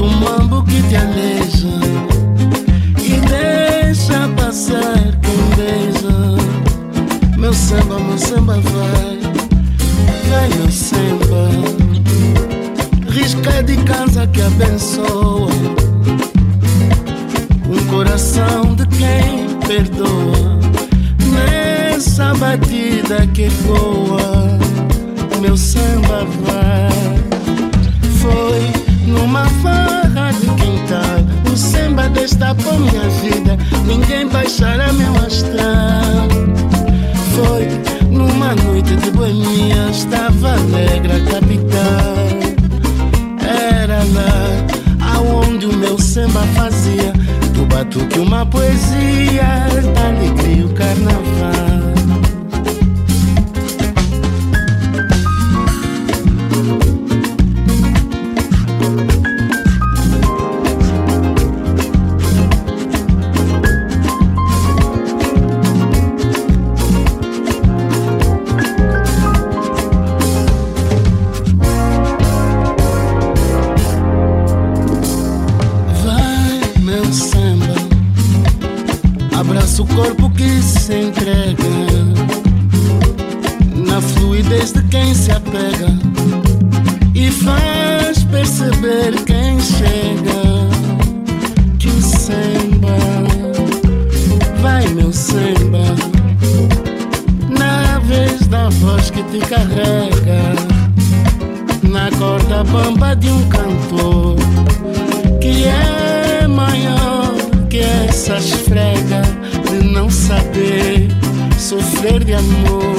aperta 0.00 0.04
o 0.04 0.08
mambo 0.08 0.62
que 0.64 0.82
te 0.82 0.96
aleja 0.96 1.68
e 2.98 3.20
deixa 3.28 4.28
passar 4.36 5.18
quem 5.20 5.40
beija. 5.56 7.36
Meu 7.36 7.52
samba, 7.52 7.98
meu 7.98 8.18
samba 8.18 8.54
vai, 8.60 9.18
vai 10.28 10.48
meu 10.48 10.70
samba, 10.70 11.50
risca 13.10 13.62
de 13.62 13.76
casa 13.78 14.26
que 14.26 14.40
abençoa, 14.40 15.50
um 17.68 17.86
coração 17.90 18.74
de 18.74 18.86
quem 18.86 19.58
perdoa. 19.66 20.60
Nessa 21.32 22.34
batida 22.34 23.26
que 23.28 23.48
voa, 23.48 24.58
meu 25.40 25.56
samba 25.56 26.26
vai. 26.44 26.90
Foi 28.20 28.89
numa 29.06 29.46
farra 29.62 30.32
de 30.32 30.46
quintal 30.46 31.52
O 31.52 31.56
samba 31.56 32.08
destapou 32.08 32.78
minha 32.78 33.08
vida 33.22 33.56
ninguém 33.90 34.28
baixará 34.28 34.92
meu 34.92 35.14
astral. 35.16 36.28
Foi 37.34 37.68
numa 38.08 38.54
noite 38.54 38.94
de 38.96 39.10
boemia, 39.10 39.90
estava 39.90 40.52
alegre 40.52 41.12
a 41.12 41.20
capital. 41.32 42.14
Era 43.42 43.98
lá 44.14 45.16
aonde 45.16 45.66
o 45.66 45.76
meu 45.76 45.98
samba 45.98 46.42
fazia 46.54 47.12
do 47.52 47.66
batuque 47.66 48.20
uma 48.20 48.46
poesia, 48.46 49.66
da 49.94 50.08
alegria 50.08 50.66
o 50.66 50.72
carnaval. 50.72 51.89
Sofrer 112.30 112.36
de 112.36 112.36
amor. 112.36 112.89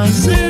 Fazer 0.00 0.49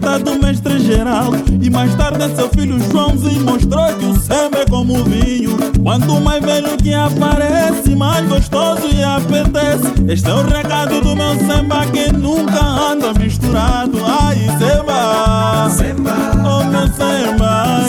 do 0.00 0.40
mestre 0.40 0.78
geral. 0.80 1.32
E 1.60 1.70
mais 1.70 1.94
tarde 1.94 2.34
seu 2.34 2.48
filho 2.50 2.78
Joãozinho 2.90 3.44
Mostrou 3.44 3.86
que 3.94 4.04
o 4.06 4.16
Semba 4.18 4.58
é 4.60 4.66
como 4.66 4.98
o 4.98 5.04
vinho. 5.04 5.56
Quanto 5.82 6.20
mais 6.20 6.42
velho 6.44 6.76
que 6.76 6.92
aparece 6.92 7.94
Mais 7.94 8.26
gostoso 8.28 8.88
e 8.92 9.02
apetece. 9.02 9.92
Este 10.08 10.28
é 10.28 10.34
o 10.34 10.42
recado 10.42 11.00
do 11.00 11.14
meu 11.14 11.36
Semba 11.38 11.86
Que 11.86 12.12
nunca 12.12 12.60
anda 12.60 13.12
misturado. 13.14 13.98
Ai 14.04 14.36
Semba 14.58 15.70
Semba 15.70 16.14
Oh 16.44 16.64
meu 16.64 16.86
Semba 16.88 17.80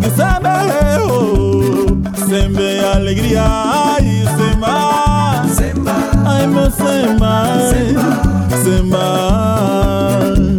Que 0.00 0.10
Semba 0.10 0.50
é 0.50 0.98
oh 1.00 2.26
Semba 2.28 2.62
é 2.62 2.94
alegria. 2.94 3.42
Ai 3.42 4.24
Semba 4.36 5.44
Semba 5.54 5.94
Ai 6.26 6.46
meu 6.46 6.70
Semba 6.70 7.58
Semba 7.70 8.32
Semba 8.62 10.51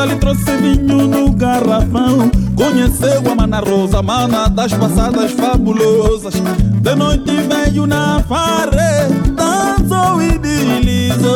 na 0.00 0.06
sandália 0.06 0.14
e 0.14 0.18
trouxe 0.18 0.56
vinho 0.56 1.06
no 1.06 1.30
garrafão. 1.32 2.30
Conheceu 2.56 3.22
a 3.30 3.34
Mana 3.34 3.60
Rosa, 3.60 4.02
mana 4.02 4.48
das 4.48 4.72
passadas 4.72 5.32
fabulosas. 5.32 6.34
De 6.80 6.94
noite 6.94 7.32
veio 7.42 7.86
na 7.86 8.22
farre, 8.28 9.08
dançou 9.34 10.22
e 10.22 10.38
deslizou. 10.38 11.30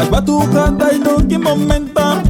As 0.00 0.08
batucadas 0.08 0.98
no 0.98 1.24
que 1.24 1.38
momento 1.38 2.27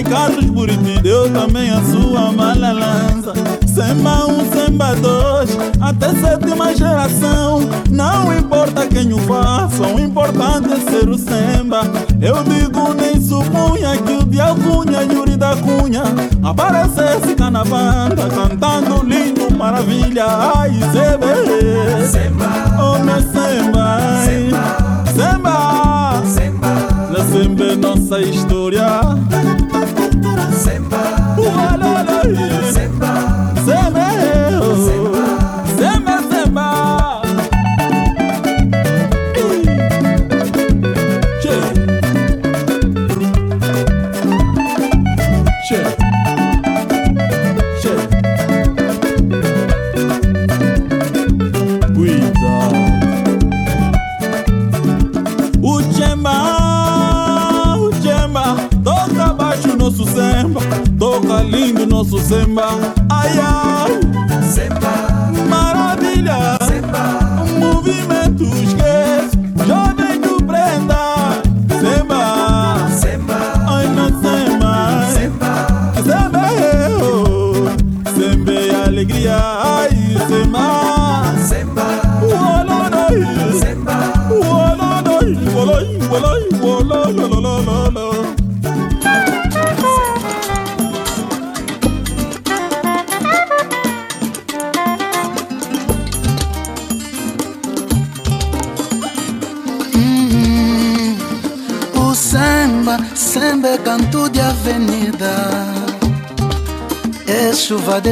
Ai, 0.00 0.04
Carlos 0.04 0.46
Buriti. 0.46 0.98
Deu 1.02 1.30
também 1.30 1.68
a 1.68 1.82
sua 1.82 2.32
malalança 2.32 3.34
Semba 3.66 4.24
um, 4.24 4.50
semba 4.50 4.94
dois 4.94 5.50
Até 5.78 6.08
sétima 6.14 6.74
geração. 6.74 7.60
Não 7.90 8.34
importa 8.34 8.86
quem 8.86 9.12
o 9.12 9.18
faça 9.18 9.82
O 9.82 10.00
importante 10.00 10.72
é 10.72 10.90
ser 10.90 11.06
o 11.06 11.18
semba 11.18 11.82
Eu 12.18 12.42
digo 12.44 12.94
nem 12.94 13.20
supunha 13.20 13.94
Que 13.98 14.12
o 14.12 14.24
de 14.24 14.40
Alcunha, 14.40 15.02
Yuri 15.02 15.36
da 15.36 15.54
Cunha 15.56 16.04
Aparecesse 16.42 17.34
cá 17.34 17.50
na 17.50 17.62
banda 17.62 18.26
Cantando 18.30 19.04
lindo 19.04 19.54
maravilha, 19.54 20.24
ai, 20.26 20.70
sebe. 20.92 22.06
Semba, 22.06 22.46
oh 22.80 22.98
meu 23.04 23.20
semba, 23.20 23.98
semba, 24.24 26.22
semba, 26.24 27.10
na 27.10 27.24
semba 27.26 27.64
é 27.64 27.76
nossa 27.76 28.22
história. 28.22 29.59
Ualala, 32.30 32.79
Bang 62.54 62.89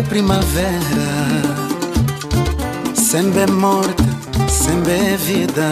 primavera. 0.08 1.08
Samba 2.94 3.40
é 3.40 3.46
morte, 3.46 4.02
samba 4.48 4.90
é 4.90 5.16
vida. 5.16 5.68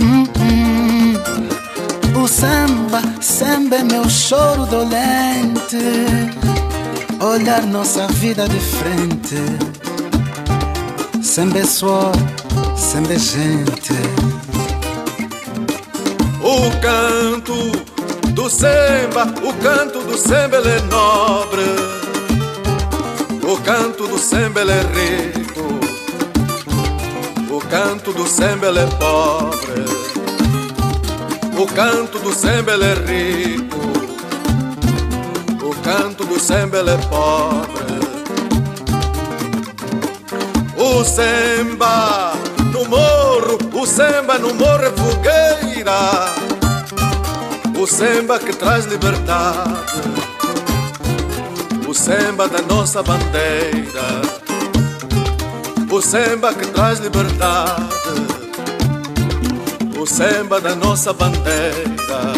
Hum, 0.00 0.24
hum, 0.40 2.22
o 2.22 2.28
samba, 2.28 3.02
samba 3.20 3.76
é 3.76 3.82
meu 3.84 4.08
choro 4.08 4.66
dolente, 4.66 5.76
olhar 7.20 7.62
nossa 7.66 8.06
vida 8.08 8.48
de 8.48 8.58
frente. 8.58 9.36
Samba 11.22 11.58
é 11.58 11.64
suor, 11.64 12.12
samba 12.76 13.14
é 13.14 13.18
gente. 13.18 13.94
O 16.42 16.70
canto 16.80 17.91
do 18.42 18.50
samba, 18.50 19.22
o 19.46 19.52
canto 19.62 20.00
do 20.00 20.18
samba 20.18 20.56
ele 20.56 20.70
é 20.70 20.80
nobre. 20.80 21.62
O 23.44 23.56
canto 23.58 24.08
do 24.08 24.18
samba 24.18 24.62
ele 24.62 24.72
é 24.72 24.82
rico. 24.82 25.62
O 27.48 27.60
canto 27.60 28.12
do 28.12 28.26
samba 28.26 28.66
ele 28.66 28.80
é 28.80 28.86
pobre. 28.86 29.84
O 31.56 31.66
canto 31.66 32.18
do 32.18 32.34
samba 32.34 32.72
ele 32.72 32.84
é 32.84 32.94
rico. 32.94 33.78
O 35.64 35.74
canto 35.82 36.24
do 36.24 36.40
samba 36.40 36.78
ele 36.78 36.90
é 36.90 36.96
pobre. 36.96 37.92
O 40.76 41.04
samba 41.04 42.32
no 42.72 42.88
morro, 42.88 43.58
o 43.72 43.86
samba 43.86 44.36
no 44.36 44.52
morro 44.54 44.82
é 44.82 44.90
fogueira. 44.90 46.41
O 47.82 47.86
samba 47.88 48.38
que 48.38 48.52
traz 48.52 48.84
liberdade. 48.84 49.68
O 51.88 51.92
samba 51.92 52.46
da 52.46 52.62
nossa 52.62 53.02
bandeira. 53.02 54.22
O 55.90 56.00
samba 56.00 56.54
que 56.54 56.64
traz 56.68 57.00
liberdade. 57.00 57.82
O 60.00 60.06
samba 60.06 60.60
da 60.60 60.76
nossa 60.76 61.12
bandeira. 61.12 62.32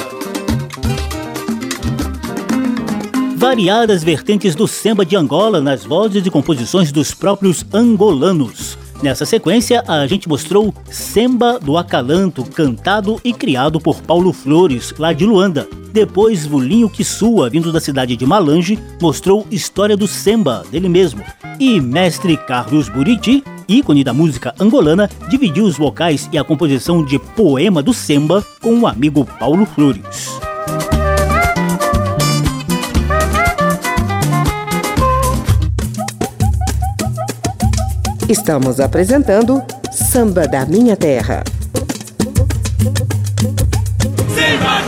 Variadas 3.37 4.03
vertentes 4.03 4.55
do 4.55 4.67
samba 4.67 5.05
de 5.05 5.15
Angola 5.15 5.61
nas 5.61 5.85
vozes 5.85 6.25
e 6.25 6.31
composições 6.31 6.91
dos 6.91 7.13
próprios 7.13 7.67
angolanos. 7.71 8.74
Nessa 9.05 9.27
sequência, 9.27 9.85
a 9.87 10.07
gente 10.07 10.27
mostrou 10.27 10.73
Semba 10.91 11.59
do 11.61 11.77
Acalanto, 11.77 12.43
cantado 12.43 13.21
e 13.23 13.35
criado 13.35 13.79
por 13.79 14.01
Paulo 14.01 14.33
Flores, 14.33 14.95
lá 14.99 15.13
de 15.13 15.27
Luanda. 15.27 15.69
Depois, 15.93 16.47
Vulinho 16.47 16.89
Kissua, 16.89 17.51
vindo 17.51 17.71
da 17.71 17.81
cidade 17.81 18.17
de 18.17 18.25
Malange, 18.25 18.79
mostrou 19.03 19.47
História 19.51 19.95
do 19.95 20.09
Semba, 20.09 20.65
dele 20.71 20.89
mesmo. 20.89 21.23
E 21.61 21.83
Mestre 21.83 22.35
Carlos 22.35 22.89
Buriti, 22.89 23.45
ícone 23.69 24.03
da 24.03 24.15
música 24.15 24.55
angolana, 24.59 25.11
dividiu 25.29 25.67
os 25.67 25.77
vocais 25.77 26.27
e 26.33 26.39
a 26.39 26.43
composição 26.43 27.05
de 27.05 27.19
Poema 27.19 27.83
do 27.83 27.93
Semba 27.93 28.43
com 28.63 28.81
o 28.81 28.87
amigo 28.87 29.27
Paulo 29.39 29.67
Flores. 29.67 30.41
Estamos 38.29 38.81
apresentando 38.81 39.63
Samba 39.93 40.49
da 40.49 40.65
Minha 40.65 40.97
Terra. 40.97 41.45
Virar. 44.35 44.85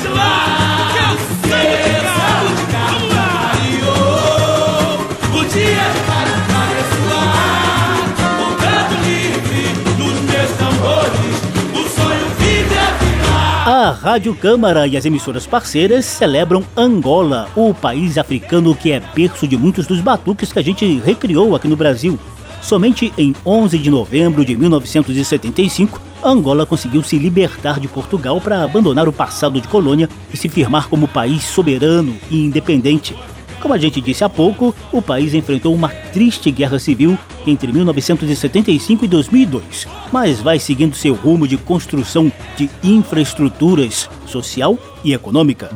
A 13.67 13.91
Rádio 13.91 14.35
Câmara 14.35 14.87
e 14.87 14.97
as 14.97 15.05
emissoras 15.05 15.47
parceiras 15.47 16.07
celebram 16.07 16.65
Angola, 16.77 17.49
o 17.55 17.75
país 17.75 18.17
africano 18.17 18.75
que 18.75 18.93
é 18.93 19.01
berço 19.15 19.47
de 19.47 19.59
muitos 19.59 19.87
dos 19.87 20.01
batuques 20.01 20.53
que 20.53 20.59
a 20.59 20.63
gente 20.63 21.01
recriou 21.01 21.55
aqui 21.55 21.69
no 21.69 21.77
Brasil. 21.77 22.19
Somente 22.67 23.13
em 23.17 23.33
11 23.47 23.79
de 23.79 23.89
novembro 23.89 24.45
de 24.45 24.57
1975, 24.57 26.01
Angola 26.21 26.67
conseguiu 26.67 27.01
se 27.01 27.17
libertar 27.17 27.79
de 27.79 27.87
Portugal 27.87 28.41
para 28.41 28.65
abandonar 28.65 29.09
o 29.09 29.13
passado 29.13 29.61
de 29.61 29.69
colônia 29.69 30.09
e 30.35 30.37
se 30.37 30.49
firmar 30.49 30.89
como 30.89 31.07
país 31.07 31.45
soberano 31.45 32.17
e 32.29 32.45
independente. 32.45 33.15
Como 33.61 33.73
a 33.73 33.79
gente 33.79 34.01
disse 34.01 34.25
há 34.25 34.29
pouco, 34.29 34.75
o 34.91 35.01
país 35.01 35.33
enfrentou 35.33 35.73
uma 35.73 35.91
triste 35.91 36.51
guerra 36.51 36.81
civil 36.81 37.17
entre 37.47 37.71
1975 37.71 39.05
e 39.05 39.09
2002, 39.09 39.87
mas 40.11 40.41
vai 40.41 40.59
seguindo 40.59 40.97
seu 40.97 41.15
rumo 41.15 41.47
de 41.47 41.57
construção 41.57 42.33
de 42.57 42.69
infraestruturas 42.83 44.11
social 44.27 44.77
e 45.05 45.13
econômica. 45.13 45.71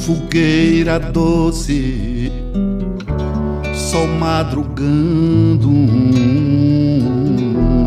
Fogueira 0.00 0.98
doce, 0.98 2.32
sol 3.96 4.08
madrugando, 4.08 5.70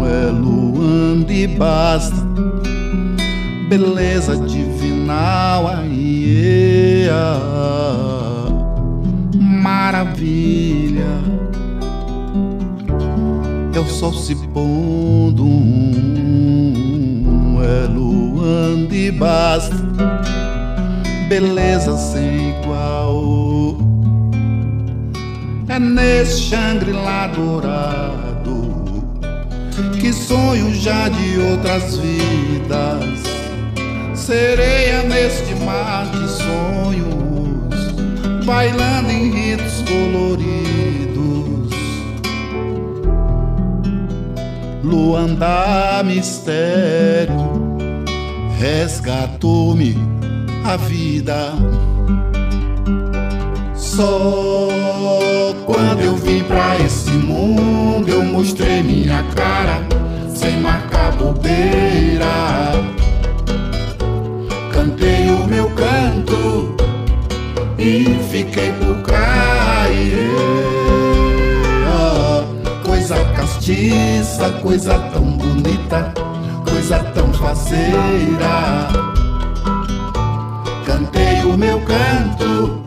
é 0.07 0.31
luando 0.31 1.31
e 1.31 1.45
basta, 1.45 2.15
beleza 3.69 4.35
divinal, 4.37 5.67
aí, 5.67 7.07
maravilha, 9.39 11.05
é 13.75 13.79
o 13.79 13.85
sol 13.85 14.13
se 14.13 14.35
pondo, 14.47 15.47
é 17.63 17.85
luando 17.85 18.95
e 18.95 19.11
basta, 19.11 19.75
beleza 21.27 21.95
sem 21.97 22.49
igual. 22.49 23.88
É 25.69 25.77
nesse 25.77 26.41
Shangri-La 26.41 27.27
dourado 27.27 28.69
que 30.01 30.11
sonho 30.11 30.73
já 30.73 31.09
de 31.09 31.39
outras 31.39 31.97
vidas. 31.97 33.19
Sereia 34.15 35.03
neste 35.03 35.53
mar 35.63 36.05
de 36.07 36.27
sonhos, 36.27 37.93
bailando 38.45 39.11
em 39.11 39.31
ritos 39.31 39.83
coloridos. 39.87 41.69
Luanda 44.83 46.01
mistério 46.03 47.35
resgatou-me 48.57 49.95
a 50.65 50.75
vida. 50.77 51.53
Quando 55.65 56.01
eu 56.01 56.15
vim 56.15 56.41
pra 56.43 56.79
esse 56.79 57.11
mundo 57.11 58.07
eu 58.07 58.23
mostrei 58.23 58.81
minha 58.81 59.21
cara 59.35 59.85
sem 60.33 60.61
marcar 60.61 61.11
bobeira. 61.17 62.25
Cantei 64.71 65.29
o 65.29 65.45
meu 65.45 65.69
canto 65.71 66.77
e 67.77 68.05
fiquei 68.31 68.71
por 68.71 69.01
cá. 69.01 69.85
Yeah. 69.89 70.29
Coisa 72.85 73.15
castiça, 73.35 74.49
coisa 74.61 74.97
tão 75.11 75.25
bonita 75.25 76.13
coisa 76.65 76.99
tão 77.13 77.33
faceira. 77.33 78.87
Cantei 80.85 81.43
o 81.43 81.57
meu 81.57 81.81
canto 81.81 82.78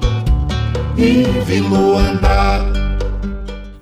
e 1.03 1.25
vi 1.45 1.59
andar. 1.59 2.71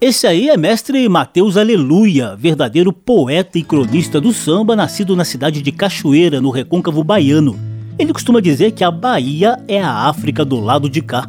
Esse 0.01 0.27
aí 0.27 0.49
é 0.49 0.57
mestre 0.57 1.07
Mateus 1.07 1.59
Aleluia, 1.59 2.35
verdadeiro 2.35 2.91
poeta 2.93 3.59
e 3.59 3.63
cronista 3.63 4.19
do 4.19 4.33
samba, 4.33 4.75
nascido 4.75 5.15
na 5.15 5.25
cidade 5.25 5.61
de 5.61 5.71
Cachoeira, 5.71 6.41
no 6.41 6.49
recôncavo 6.49 7.05
baiano. 7.05 7.59
Ele 7.99 8.15
costuma 8.15 8.41
dizer 8.41 8.71
que 8.71 8.83
a 8.83 8.91
Bahia 8.91 9.59
é 9.69 9.83
a 9.83 10.09
África 10.09 10.43
do 10.43 10.59
lado 10.59 10.89
de 10.89 11.03
cá. 11.03 11.27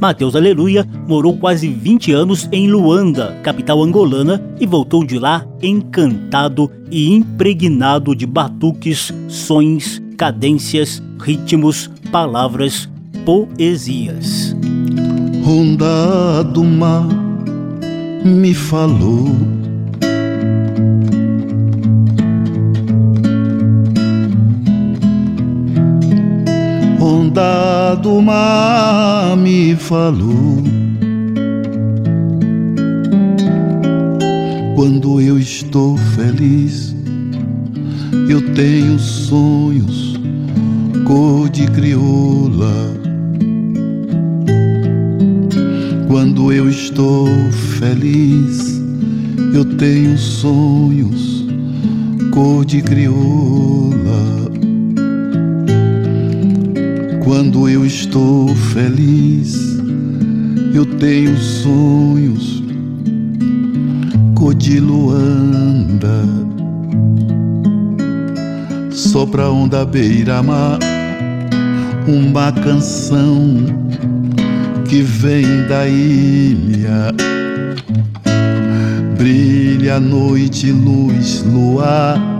Mateus 0.00 0.34
Aleluia 0.34 0.86
morou 1.06 1.36
quase 1.36 1.68
20 1.68 2.12
anos 2.12 2.48
em 2.50 2.70
Luanda, 2.70 3.38
capital 3.42 3.82
angolana, 3.82 4.42
e 4.58 4.66
voltou 4.66 5.04
de 5.04 5.18
lá 5.18 5.46
encantado 5.62 6.70
e 6.90 7.12
impregnado 7.12 8.16
de 8.16 8.26
batuques, 8.26 9.12
sons, 9.28 10.00
cadências, 10.16 11.02
ritmos, 11.20 11.90
palavras, 12.10 12.88
poesias. 13.26 14.56
Onda 15.46 16.42
do 16.42 16.64
mar 16.64 17.06
me 18.24 18.52
falou 18.52 19.56
onda 27.00 27.94
do 27.94 28.20
mar 28.20 29.36
me 29.36 29.74
falou. 29.76 30.62
Quando 34.74 35.20
eu 35.20 35.38
estou 35.38 35.96
feliz, 35.96 36.94
eu 38.28 38.40
tenho 38.54 38.98
sonhos 38.98 40.18
cor 41.06 41.48
de 41.48 41.66
crioula. 41.68 43.05
Quando 46.08 46.52
eu 46.52 46.68
estou 46.68 47.26
feliz, 47.78 48.80
eu 49.52 49.64
tenho 49.64 50.16
sonhos 50.16 51.44
cor 52.32 52.64
de 52.64 52.80
crioula. 52.80 54.46
Quando 57.24 57.68
eu 57.68 57.84
estou 57.84 58.48
feliz, 58.54 59.78
eu 60.72 60.86
tenho 60.86 61.36
sonhos 61.36 62.62
cor 64.36 64.54
de 64.54 64.78
Luanda. 64.78 66.22
Sopra 68.90 69.50
onda 69.50 69.84
beira-mar, 69.84 70.78
uma 72.06 72.52
canção 72.52 73.64
que 74.86 75.02
vem 75.02 75.66
da 75.68 75.86
ilha. 75.86 77.12
Brilha 79.18 79.98
noite, 79.98 80.70
luz, 80.70 81.42
luar 81.42 82.36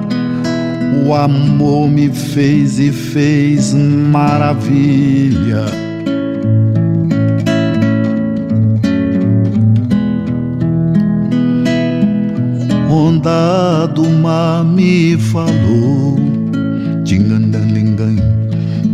o 1.04 1.14
amor 1.14 1.88
me 1.88 2.08
fez 2.08 2.78
e 2.78 2.90
fez 2.90 3.74
maravilha. 3.74 5.64
Onda 12.90 13.86
do 13.86 14.08
mar 14.08 14.64
me 14.64 15.16
falou. 15.16 16.16
Dingandanlingan, 17.04 18.16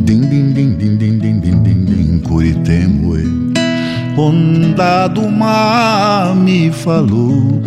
din 0.04 0.20
din 0.28 0.52
din 0.52 0.76
din 0.76 0.98
din 0.98 1.18
din 1.18 1.40
din 1.40 1.62
din 1.62 1.84
din 1.84 2.20
Curitemue. 2.20 3.41
Onda 4.16 5.08
do 5.08 5.28
mar 5.30 6.34
me 6.36 6.70
falou. 6.70 7.62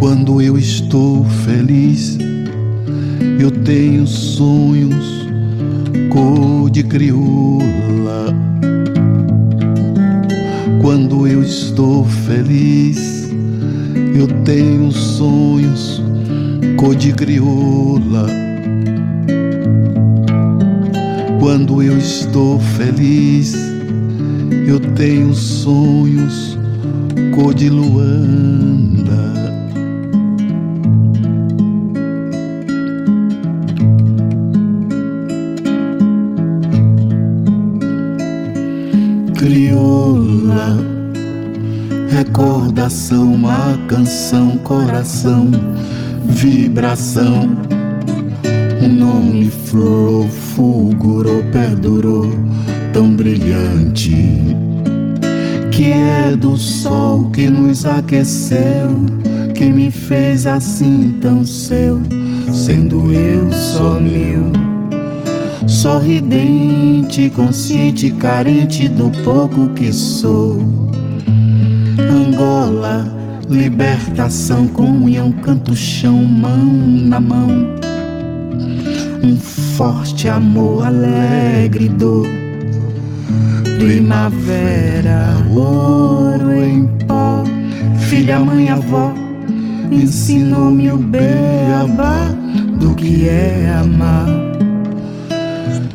Quando 0.00 0.40
eu 0.40 0.56
estou 0.56 1.24
feliz, 1.44 2.16
eu 3.38 3.50
tenho 3.50 4.06
sonhos 4.06 5.28
cor 6.10 6.70
de 6.70 6.82
crioula. 6.82 8.34
Quando 10.80 11.26
eu 11.26 11.42
estou 11.42 12.04
feliz, 12.04 13.30
eu 14.14 14.26
tenho 14.44 14.90
sonhos 14.92 16.02
cor 16.76 16.94
de 16.94 17.12
crioula. 17.12 18.45
Quando 21.46 21.80
eu 21.80 21.96
estou 21.96 22.58
feliz, 22.58 23.54
eu 24.66 24.80
tenho 24.96 25.32
sonhos 25.32 26.58
cor 27.36 27.54
de 27.54 27.70
luanda. 27.70 29.32
crioula. 39.36 40.78
Recordação, 42.10 43.34
uma 43.34 43.78
canção, 43.86 44.58
coração, 44.64 45.48
vibração. 46.24 47.65
Nome 48.86 49.50
flor, 49.50 50.26
fulgurou, 50.28 51.42
perdurou, 51.52 52.30
tão 52.92 53.14
brilhante. 53.14 54.14
Que 55.70 55.92
é 55.92 56.36
do 56.36 56.56
sol 56.56 57.30
que 57.30 57.48
nos 57.50 57.84
aqueceu, 57.84 58.88
que 59.54 59.66
me 59.66 59.90
fez 59.90 60.46
assim 60.46 61.18
tão 61.20 61.44
seu, 61.44 62.00
sendo 62.52 63.12
eu 63.12 63.52
só 63.52 64.00
meu 64.00 64.66
sorridente, 65.66 67.30
consciente, 67.30 68.10
carente 68.12 68.88
do 68.88 69.10
pouco 69.22 69.68
que 69.70 69.92
sou. 69.92 70.58
Angola, 71.98 73.06
libertação, 73.48 74.66
comunhão, 74.68 75.32
canto 75.32 75.74
chão, 75.74 76.24
mão 76.24 76.58
na 76.58 77.20
mão. 77.20 77.76
Um 79.26 79.36
forte 79.36 80.28
amor, 80.28 80.86
alegre 80.86 81.88
dor. 81.88 82.28
Primavera, 83.76 85.36
ouro 85.50 86.52
em 86.52 86.86
pó, 87.08 87.42
filha, 88.08 88.38
mãe, 88.38 88.68
avó, 88.68 89.12
ensinou-me 89.90 90.92
o 90.92 90.96
beabá 90.98 92.28
do 92.78 92.94
que 92.94 93.28
é 93.28 93.76
amar 93.80 94.28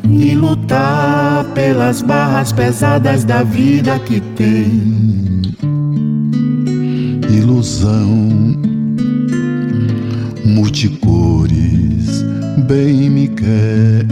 e 0.09 0.36
lutar 0.36 1.45
pelas 1.53 2.01
barras 2.01 2.51
pesadas 2.51 3.23
da 3.23 3.43
vida 3.43 3.97
que 3.99 4.19
tem. 4.19 5.41
Ilusão, 7.29 8.05
multicores, 10.43 11.30
bem 12.72 13.09
me 13.09 13.28
quer. 13.28 14.05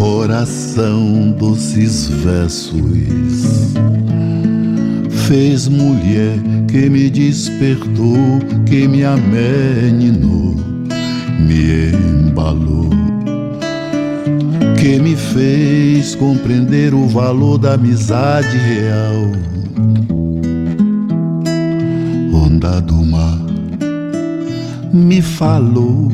Oração, 0.00 1.32
doces 1.38 2.08
versos. 2.08 2.74
Fez 5.28 5.68
mulher 5.68 6.36
que 6.66 6.90
me 6.90 7.08
despertou, 7.08 8.40
que 8.66 8.88
me 8.88 9.04
ameninou 9.04 10.56
me 11.38 11.92
embalou 11.92 12.90
que 14.78 14.98
me 14.98 15.16
fez 15.16 16.14
compreender 16.14 16.92
o 16.94 17.06
valor 17.08 17.58
da 17.58 17.74
amizade 17.74 18.56
real. 18.58 19.30
Onda 22.32 22.80
do 22.80 23.04
mar 23.04 23.43
me 24.94 25.20
falou, 25.20 26.08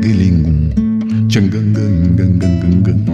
guilingum, 0.00 0.70
tchangangangangangangan. 1.28 3.04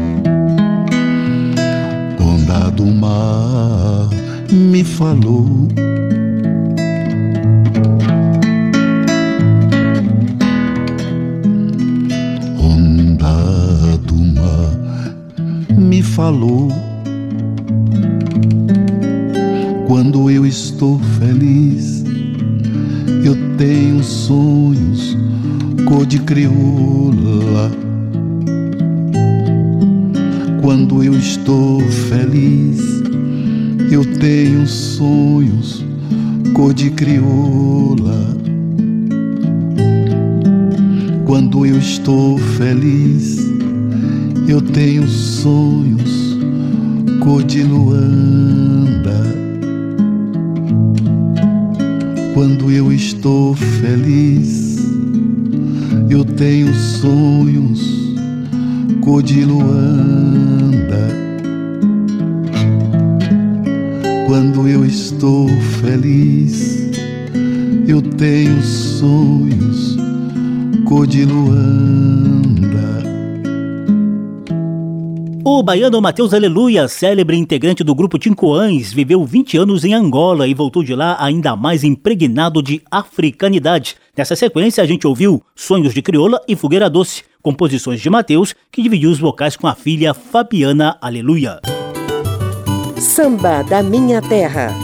Onda 2.21 2.71
do 2.71 2.87
mar 2.87 4.09
me 4.51 4.83
falou. 4.85 5.69
falou. 16.15 16.69
Quando 19.89 20.31
eu 20.31 20.47
estou 20.47 20.99
feliz, 21.19 21.94
eu 23.25 23.35
tenho 23.57 24.05
sonhos 24.05 25.17
cor 25.87 26.05
de 26.05 26.19
crioula. 26.19 27.73
Quando 30.61 31.03
eu 31.03 31.15
estou 31.15 31.81
feliz, 31.81 32.79
eu 33.91 34.05
tenho 34.19 34.67
sonhos 34.67 35.83
cor 36.53 36.75
de 36.75 36.91
crioula. 36.91 38.37
Quando 41.25 41.65
eu 41.65 41.79
estou 41.79 42.37
feliz, 42.37 43.39
eu 44.47 44.61
tenho 44.61 45.09
sonhos 45.09 46.37
cor 47.21 47.43
de 47.43 47.63
luanda. 47.63 49.44
Quando 52.35 52.69
eu 52.69 52.93
estou 52.93 53.55
feliz, 53.55 54.77
eu 56.11 56.25
tenho 56.25 56.75
sonhos 56.75 58.13
cor 59.01 59.23
de 59.23 59.45
luanda. 59.45 61.15
Quando 64.27 64.67
eu 64.67 64.85
estou 64.85 65.49
feliz, 65.81 66.91
eu 67.87 68.03
tenho 68.03 68.61
sonhos 68.63 69.97
cor 70.85 71.07
de 71.07 71.25
luanda. 71.25 72.74
O 75.57 75.63
baiano 75.63 76.03
Matheus 76.03 76.35
Aleluia, 76.35 76.89
célebre 76.89 77.37
integrante 77.37 77.85
do 77.85 77.95
grupo 77.95 78.19
Tincoães, 78.19 78.93
viveu 78.93 79.25
20 79.25 79.57
anos 79.57 79.85
em 79.85 79.95
Angola 79.95 80.49
e 80.49 80.53
voltou 80.53 80.83
de 80.83 80.97
lá 80.97 81.17
ainda 81.21 81.55
mais 81.55 81.85
impregnado 81.85 82.61
de 82.61 82.83
africanidade. 82.91 83.95
Nessa 84.17 84.35
sequência, 84.35 84.83
a 84.83 84.87
gente 84.87 85.07
ouviu 85.07 85.41
Sonhos 85.55 85.95
de 85.95 86.03
Crioula 86.03 86.41
e 86.49 86.57
Fogueira 86.57 86.91
Doce, 86.91 87.23
composições 87.41 88.01
de 88.01 88.11
Matheus, 88.11 88.53
que 88.73 88.83
dividiu 88.83 89.13
os 89.13 89.21
vocais 89.21 89.57
com 89.57 89.69
a 89.69 89.77
filha 89.77 90.13
Fabiana 90.13 90.99
Aleluia. 91.01 91.61
Samba 92.99 93.63
da 93.63 93.81
Minha 93.81 94.21
Terra. 94.21 94.75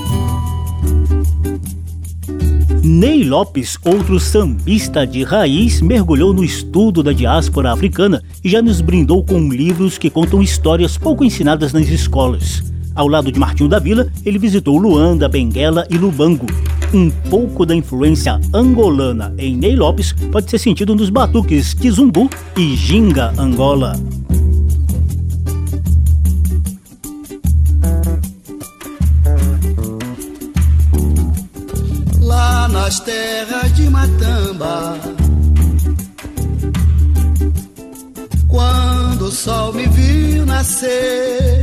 Ney 2.83 3.24
Lopes, 3.24 3.76
outro 3.85 4.18
sambista 4.18 5.07
de 5.07 5.22
raiz, 5.22 5.83
mergulhou 5.83 6.33
no 6.33 6.43
estudo 6.43 7.03
da 7.03 7.12
diáspora 7.12 7.72
africana 7.72 8.22
e 8.43 8.49
já 8.49 8.62
nos 8.62 8.81
brindou 8.81 9.22
com 9.22 9.51
livros 9.51 9.99
que 9.99 10.09
contam 10.09 10.41
histórias 10.41 10.97
pouco 10.97 11.22
ensinadas 11.22 11.74
nas 11.74 11.89
escolas. 11.89 12.62
Ao 12.95 13.07
lado 13.07 13.31
de 13.31 13.39
Martinho 13.39 13.68
da 13.68 13.78
Vila, 13.78 14.11
ele 14.24 14.39
visitou 14.39 14.78
Luanda, 14.78 15.28
Benguela 15.28 15.87
e 15.91 15.99
Lubango. 15.99 16.47
Um 16.95 17.11
pouco 17.11 17.66
da 17.66 17.74
influência 17.74 18.41
angolana 18.53 19.35
em 19.37 19.55
Ney 19.55 19.76
Lopes 19.76 20.12
pode 20.33 20.51
ser 20.51 20.59
sentido 20.59 20.95
nos 20.95 21.11
batuques 21.11 21.74
Kizumbu 21.74 22.31
e 22.57 22.74
Ginga 22.76 23.31
Angola. 23.37 23.93
Nas 32.70 33.00
terras 33.00 33.72
de 33.74 33.88
Matamba. 33.88 34.98
Quando 38.48 39.26
o 39.26 39.30
sol 39.30 39.72
me 39.72 39.86
viu 39.86 40.46
nascer, 40.46 41.62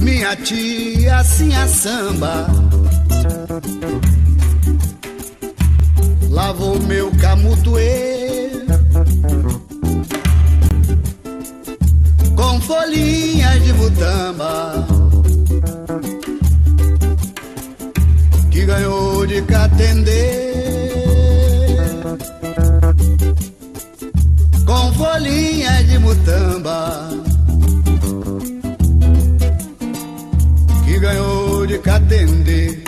minha 0.00 0.36
tia 0.36 1.16
assim 1.16 1.54
a 1.54 1.66
samba 1.66 2.46
lavou 6.30 6.80
meu 6.80 7.10
camutuê 7.20 8.50
com 12.34 12.60
folhinhas 12.62 13.62
de 13.62 13.72
mutamba. 13.74 14.91
Que 18.62 18.66
ganhou 18.66 19.26
de 19.26 19.42
catender 19.42 20.54
com 24.64 24.92
folhinha 24.92 25.82
de 25.82 25.98
mutamba. 25.98 27.10
Que 30.84 30.98
ganhou 31.00 31.66
de 31.66 31.78
catender 31.78 32.84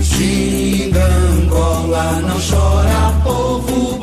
Xinga 0.00 1.04
Angola, 1.04 2.20
não 2.20 2.38
chora 2.40 3.12
povo 3.24 3.93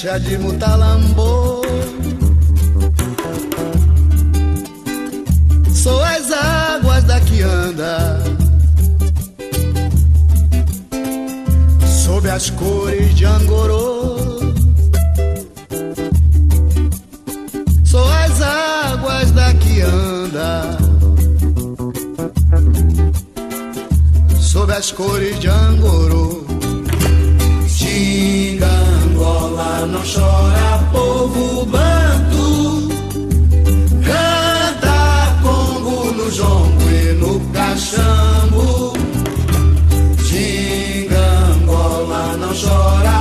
Flecha 0.00 0.18
de 0.18 0.38
Mutalambô 0.38 1.60
Sou 5.74 6.02
as 6.02 6.32
águas 6.32 7.04
da 7.04 7.20
que 7.20 7.42
anda. 7.42 8.18
Sob 11.86 12.30
as 12.30 12.48
cores 12.48 13.14
de 13.14 13.26
Angorô. 13.26 14.16
Sou 17.84 18.08
as 18.08 18.40
águas 18.40 19.30
da 19.32 19.52
que 19.52 19.82
anda. 19.82 20.78
Sob 24.40 24.72
as 24.72 24.92
cores 24.92 25.38
de 25.40 25.48
Angorô. 25.48 26.44
Xinga 27.68 28.69
Não 29.60 30.00
chora 30.02 30.78
povo 30.90 31.66
banto 31.66 32.88
Canta 34.02 35.36
Congo 35.42 36.12
no 36.12 36.30
jongo 36.30 36.90
e 36.90 37.12
no 37.14 37.40
caxambu. 37.52 38.92
Xinga 40.24 41.28
Angola, 41.52 42.36
não 42.38 42.54
chora 42.54 43.19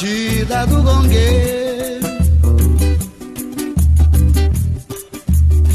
batida 0.00 0.66
do 0.66 0.82
gongue. 0.82 2.00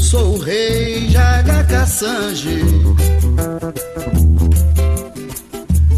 Sou 0.00 0.34
o 0.34 0.38
rei 0.38 1.08
Jaga 1.08 1.62
Cassange, 1.64 2.62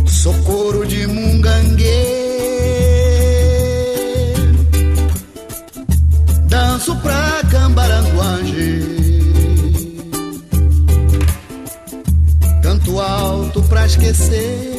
sou 0.07 0.35
couro 0.45 0.87
de 0.87 1.07
mungangue. 1.07 1.85
Danço 6.49 6.95
pra 6.97 7.41
Cambaranguange. 7.51 8.83
Canto 12.63 13.01
alto 13.01 13.63
pra 13.63 13.87
esquecer. 13.87 14.78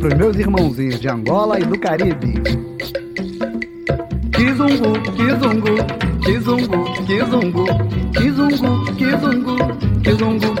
É 0.00 0.08
pros 0.08 0.14
meus 0.14 0.36
irmãozinhos 0.36 0.98
de 0.98 1.08
Angola 1.08 1.60
e 1.60 1.64
do 1.64 1.78
Caribe. 1.78 2.40
Kizungu, 4.32 4.98
kizungu, 5.16 5.76
kizungu, 6.24 6.84
kizungu, 7.04 7.66
kizungu, 8.12 8.84
kizungu, 8.96 9.56
kizungu. 10.02 10.54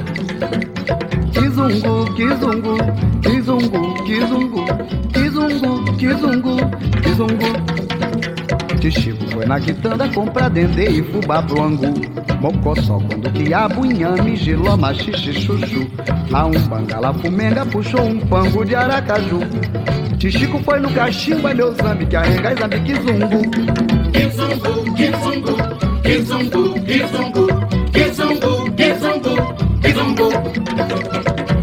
Kizungu, 1.32 2.14
kizungu, 2.14 2.76
kizungu, 3.22 3.94
kizungu, 4.04 4.64
kizungu, 5.12 5.84
kizungu, 5.96 6.56
kizungu. 7.02 7.70
Foi 8.80 9.19
na 9.46 9.60
quitanda 9.60 10.08
comprar 10.08 10.48
dendê 10.48 10.90
e 10.90 11.02
fubá 11.02 11.42
pro 11.42 11.62
angu. 11.62 11.94
Mocossó 12.40 12.98
quando 12.98 13.30
quiabo, 13.32 13.84
inhame, 13.84 14.36
giloma, 14.36 14.94
xixi, 14.94 15.32
chuchu. 15.32 15.86
A 16.32 16.46
um 16.46 16.58
bangala 16.68 17.12
fumenga 17.14 17.66
puxou 17.66 18.02
um 18.02 18.18
pango 18.20 18.64
de 18.64 18.74
aracaju. 18.74 19.40
Tichico 20.18 20.58
foi 20.60 20.80
no 20.80 20.90
cachimbo, 20.92 21.48
é 21.48 21.54
meu 21.54 21.74
zambi, 21.74 22.06
que 22.06 22.16
arrenga 22.16 22.54
zambi, 22.54 22.80
kizungu. 22.80 23.50
Kizungu, 24.12 24.94
kizungu, 24.94 25.56
kizungu, 26.02 26.74
kizungu, 26.84 27.46
kizungu, 27.92 28.70
kizungu, 28.76 29.34
kizungu. 29.80 30.30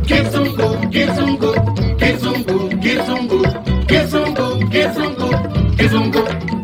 Kizungu, 0.08 0.88
kizungu, 0.90 1.54
kizungu, 1.98 2.70
kizungu, 2.80 3.40
kizungu, 3.88 4.70
kizungu, 4.70 5.30
kizungu. 5.78 6.18
Chico 6.18 6.18
quase 6.18 6.57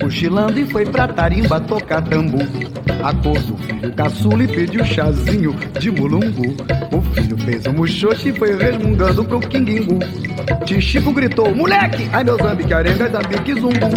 cochilando 0.00 0.58
e 0.58 0.66
foi 0.66 0.86
pra 0.86 1.06
tarimba 1.06 1.60
tocar 1.60 2.02
tambu. 2.02 2.38
A 3.02 3.14
cor 3.14 3.38
do 3.38 3.56
filho 3.58 3.92
caçula 3.94 4.42
e 4.42 4.48
pediu 4.48 4.84
chazinho 4.84 5.54
de 5.78 5.90
mulungu. 5.90 6.56
O 6.92 7.02
filho 7.14 7.38
fez 7.38 7.66
um 7.66 7.72
muxoxi 7.72 8.30
e 8.30 8.32
foi 8.32 8.56
resmungando 8.56 9.24
pro 9.24 9.40
quinguingu. 9.40 9.98
Tichico 10.64 11.12
gritou, 11.12 11.54
moleque! 11.54 12.08
Ai 12.12 12.24
meu 12.24 12.36
zambi, 12.36 12.64
que 12.64 12.74
arenga, 12.74 13.08
zambi, 13.08 13.38
kizungu. 13.44 13.90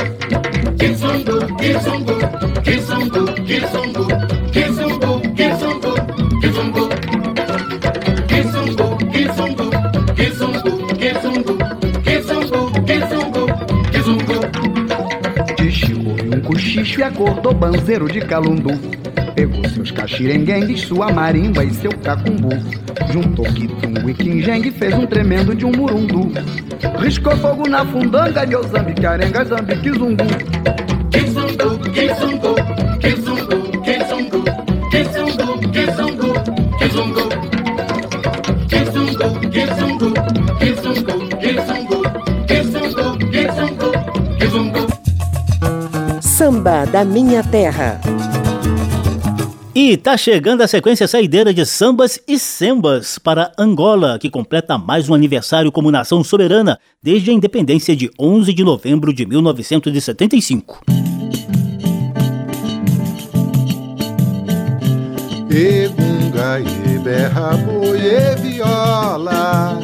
Kizungu, 0.77 1.55
kizungu, 1.57 2.15
kizungu, 2.63 3.33
kizungu, 3.43 4.07
kizungu, 4.51 5.21
kizungu, 5.33 5.33
kizungu. 5.35 5.93
Kizungu, 6.41 6.82
cochicho 16.83 16.99
e 16.99 17.03
acordou 17.03 17.53
banzeiro 17.53 18.11
de 18.11 18.19
calundu. 18.19 18.71
Pegou 19.33 19.63
seus 19.69 19.89
caxirenguengues, 19.89 20.81
sua 20.81 21.11
marimba 21.11 21.63
e 21.63 21.73
seu 21.73 21.91
cacumbu. 21.99 22.49
Juntou 23.11 23.45
quitungo 23.45 24.09
e 24.09 24.13
quinjengue, 24.13 24.69
fez 24.69 24.93
um 24.93 25.07
tremendo 25.07 25.55
de 25.55 25.65
um 25.65 25.71
murundu. 25.71 26.31
Riscou 26.99 27.35
fogo 27.37 27.67
na 27.69 27.85
fundanga, 27.85 28.45
meu 28.45 28.63
zambi, 28.63 28.93
carenga, 28.95 29.45
zambi, 29.45 29.75
kizungu. 29.77 30.25
Kizungu, 31.09 31.79
kizungu, 31.91 32.42
Samba 46.63 46.85
da 46.85 47.03
Minha 47.03 47.43
Terra. 47.43 47.99
E 49.75 49.97
tá 49.97 50.15
chegando 50.15 50.61
a 50.61 50.67
sequência 50.67 51.05
saideira 51.09 51.53
de 51.53 51.65
sambas 51.65 52.19
e 52.25 52.39
sembas 52.39 53.19
para 53.19 53.51
Angola, 53.57 54.17
que 54.17 54.29
completa 54.29 54.77
mais 54.77 55.09
um 55.09 55.13
aniversário 55.13 55.73
como 55.73 55.91
nação 55.91 56.23
soberana 56.23 56.79
desde 57.01 57.31
a 57.31 57.33
independência 57.33 57.93
de 57.93 58.09
11 58.17 58.53
de 58.53 58.63
novembro 58.63 59.13
de 59.13 59.25
1975. 59.25 60.81
E 65.49 65.89
gunga, 65.89 66.61
e 66.61 66.97
berra, 66.99 67.57
boi, 67.57 67.99
e 67.99 68.35
viola 68.37 69.79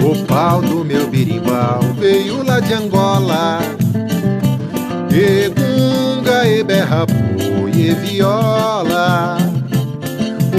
O 0.00 0.26
pau 0.26 0.60
do 0.60 0.84
meu 0.84 1.08
birimbau 1.08 1.80
veio 1.98 2.44
lá 2.44 2.60
de 2.60 2.74
Angola 2.74 3.83
E 5.16 5.48
gunga, 5.48 6.44
e 6.44 6.64
berra, 6.64 7.06
boi, 7.06 7.70
e 7.70 7.94
viola. 7.94 9.38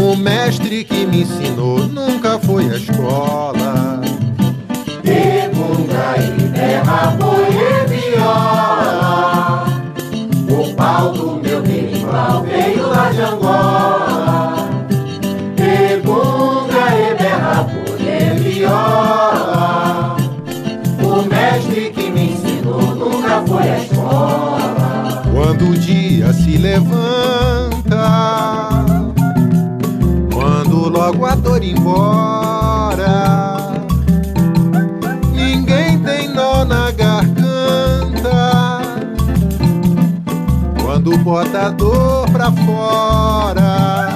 O 0.01 0.15
mestre 0.15 0.85
que 0.85 1.05
me 1.05 1.23
ensinou 1.23 1.79
nunca 1.79 2.39
foi 2.39 2.63
à 2.71 2.77
escola. 2.77 4.01
E 5.03 5.49
gunga, 5.53 6.15
e 6.17 6.47
berra, 6.47 7.17
boi 7.19 7.49
e 7.49 7.85
viola. 7.89 9.65
O 10.49 10.73
pau 10.73 11.11
do 11.11 11.35
meu 11.43 11.61
berimbau 11.61 12.43
veio 12.43 12.87
lá 12.87 13.11
de 13.11 13.21
Angola 13.23 14.04
dia 25.95 26.33
se 26.33 26.57
levanta. 26.57 28.05
Quando 30.33 30.89
logo 30.89 31.25
a 31.25 31.35
dor 31.35 31.63
embora 31.63 33.55
Ninguém 35.33 35.99
tem 35.99 36.27
nó 36.29 36.65
na 36.65 36.91
garganta. 36.91 38.81
Quando 40.83 41.17
bota 41.19 41.67
a 41.67 41.69
dor 41.69 42.29
pra 42.31 42.51
fora 42.51 44.09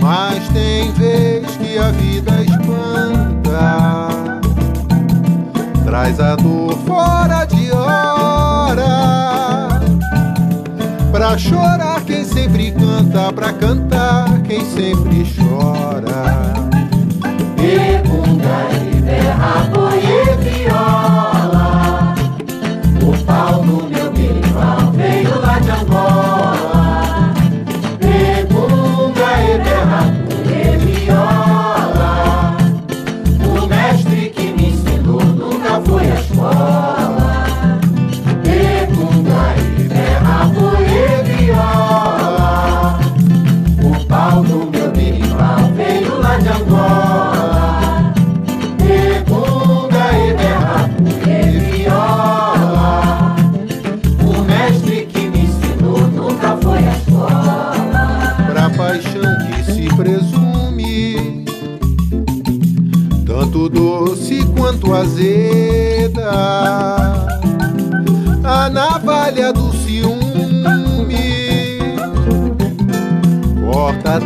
Mas 0.00 0.48
tem 0.50 0.92
vez 0.92 1.46
que 1.56 1.78
a 1.78 1.90
vida 1.90 2.42
espanta. 2.42 4.08
Traz 5.84 6.20
a 6.20 6.36
dor 6.36 6.76
fora 6.86 7.44
de 7.46 7.72
hora 7.72 9.49
Pra 11.20 11.36
chorar 11.36 12.02
quem 12.06 12.24
sempre 12.24 12.72
canta 12.72 13.30
Pra 13.30 13.52
cantar 13.52 14.40
quem 14.40 14.64
sempre 14.64 15.22
chora. 15.36 16.54
E 17.58 18.08
gunga, 18.08 18.68
e 18.90 19.02
berra, 19.02 19.68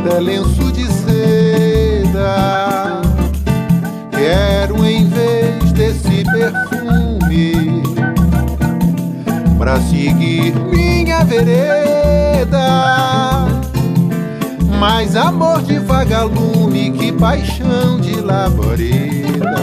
até 0.05 0.21
lenço 0.21 0.71
de 0.71 0.85
seda. 0.93 2.27
Quero 4.11 4.85
em 4.85 5.09
vez 5.09 5.73
desse 5.73 6.23
perfume 6.25 7.83
pra 9.57 9.81
seguir 9.81 10.55
minha 10.71 11.25
vereda. 11.25 12.67
Mais 14.79 15.17
amor 15.17 15.63
de 15.63 15.79
vagalume 15.79 16.93
que 16.93 17.11
paixão 17.11 17.99
de 17.99 18.21
labareda. 18.21 19.55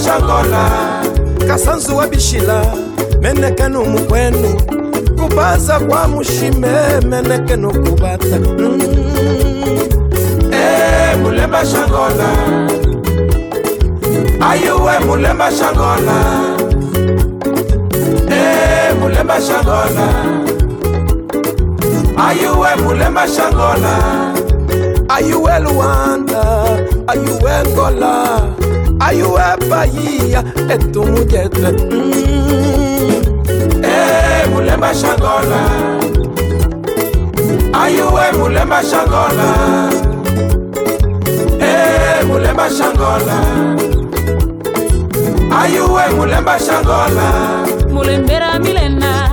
Mulemba 0.00 0.04
shangola 0.04 0.70
kasanzu 1.48 1.96
wa 1.96 2.06
bishila 2.06 2.64
menekenu 3.20 3.84
mukwenu. 3.84 4.60
Kubaza 5.20 5.80
kwa 5.80 6.08
mushime 6.08 7.00
menekenu 7.08 7.70
kubata 7.72 8.38
mm. 8.58 8.80
Eh, 10.52 11.18
mulemba 11.22 11.66
shangola 11.66 12.28
ayuwe 14.50 14.98
mulemba 15.06 15.50
shangola 15.52 16.24
Eh, 18.30 18.94
mulemba 19.00 19.40
shangola 19.40 20.24
ayuwe 22.28 22.68
mulemba 22.84 23.28
shangola 23.28 23.98
ayuwe 25.08 25.58
luanda? 25.60 26.64
Ayuwe 27.06 27.52
ngola 27.68 28.40
ayuwe 29.10 29.42
bahia 29.70 30.40
etumujete 30.74 31.68
mm. 31.90 32.12
Eh, 33.82 34.46
mulemba 34.52 34.94
shangola 34.94 35.60
ayuwe 37.82 38.24
mulemba 38.38 38.82
shangola 38.90 39.48
Eh, 41.60 42.24
mulemba 42.26 42.70
shangola 42.70 43.36
ayuwe 45.60 46.02
mulemba 46.16 46.58
shangola 46.58 47.26
Mulembera 47.92 48.58
milena 48.58 49.30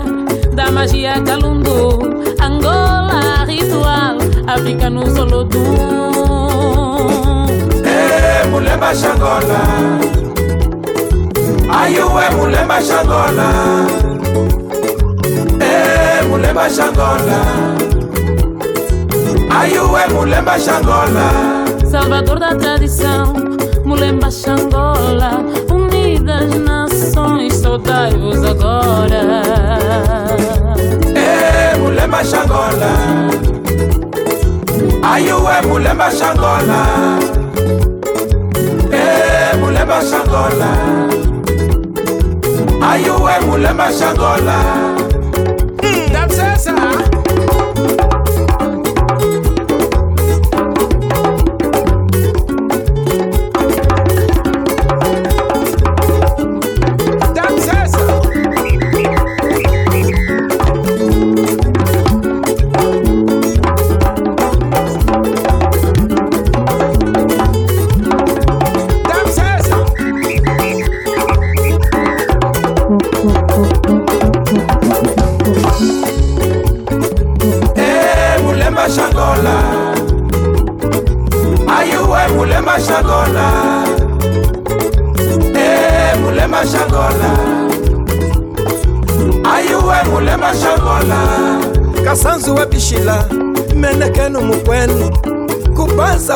da 0.55 0.71
magia 0.71 1.21
Calundu, 1.21 2.01
Angola 2.39 3.45
ritual, 3.45 4.17
África 4.47 4.89
no 4.89 5.05
Solodum. 5.05 6.46
Mulemba 8.57 8.89
shangola. 8.95 9.59
Ayuwe 11.79 12.25
mulemba 12.37 12.81
shangola. 12.81 13.47
Eh, 15.61 16.25
mulemba 16.27 16.65
shangola. 16.67 17.39
Ayuwe 19.59 20.01
mulemba 20.13 20.55
shangola. 20.59 21.25
Salvador 21.91 22.39
da 22.39 22.55
tradição, 22.55 23.33
Mulemba 23.85 24.31
Xangola, 24.31 25.31
unidas 25.69 26.49
nações, 26.65 27.53
saudai-vos 27.61 28.43
agora. 28.43 29.21
Eh, 31.15 31.77
mulemba 31.77 32.23
shangola. 32.23 32.91
Ayuwe 35.13 35.61
mulemba 35.67 36.09
shangola. 36.09 36.81
Eh, 37.21 37.36
mulemba 39.87 40.01
shangola 40.09 40.69
ayuwe 42.91 43.39
mulemba 43.47 43.87
shangola 43.93 44.55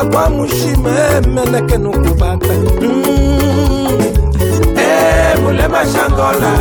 kutoka 0.02 0.04
kwa 0.04 0.30
mushimemmeleke 0.30 1.78
nukubata 1.78 2.54
mulema 5.42 5.78
shangola 5.86 6.52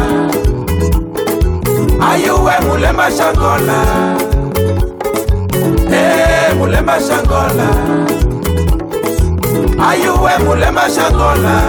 ayuwe 2.11 2.53
mulema 2.69 3.11
shangola 3.11 3.85
mulema 6.57 6.93
shangola 6.99 7.67
ayuwe 9.89 10.31
mulema 10.45 10.81
shangola 10.95 11.61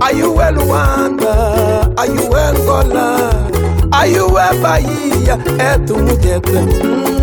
ayuwe 0.00 0.50
luwanda 0.50 1.34
ayuwe 1.96 2.52
ngola 2.52 3.32
ayuwe 3.92 4.42
bayiya 4.62 5.38
etumujete 5.74 6.60
mm. 6.60 7.21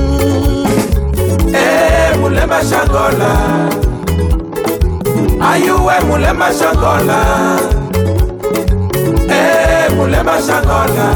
Mulemba 2.29 2.61
shangola 2.63 3.31
ayuwe 5.51 5.93
mulemba 6.07 6.53
shangola 6.53 7.17
Eh, 9.29 9.89
mulemba 9.95 10.35
shangola 10.41 11.07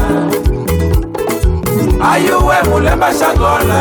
ayuwe 2.12 2.56
mulemba 2.68 3.10
shangola 3.14 3.80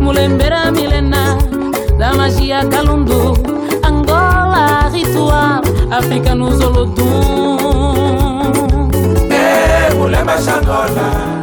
Mulembera 0.00 0.70
milena 0.72 1.38
da 1.98 2.12
magia 2.14 2.64
Calundu, 2.68 3.36
Angola 3.84 4.90
ritual, 4.92 5.62
África 5.92 6.34
no 6.34 6.50
Zolodum. 6.50 8.10
Eh, 9.30 9.94
mulemba 9.96 10.36
shangola 10.42 11.33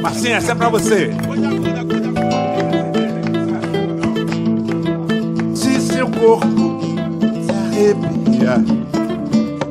Marcinha, 0.00 0.36
essa 0.36 0.52
é 0.52 0.54
pra 0.54 0.68
você. 0.68 1.10
Se 5.54 5.80
seu 5.80 6.08
corpo 6.08 6.80
se 7.44 7.52
arrepia, 7.52 8.64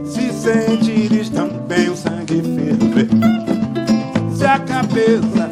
se 0.05 0.31
sentires 0.31 1.29
também 1.29 1.89
o 1.89 1.95
sangue 1.95 2.41
ferver, 2.41 3.09
se 4.35 4.45
a 4.45 4.59
cabeça 4.59 5.48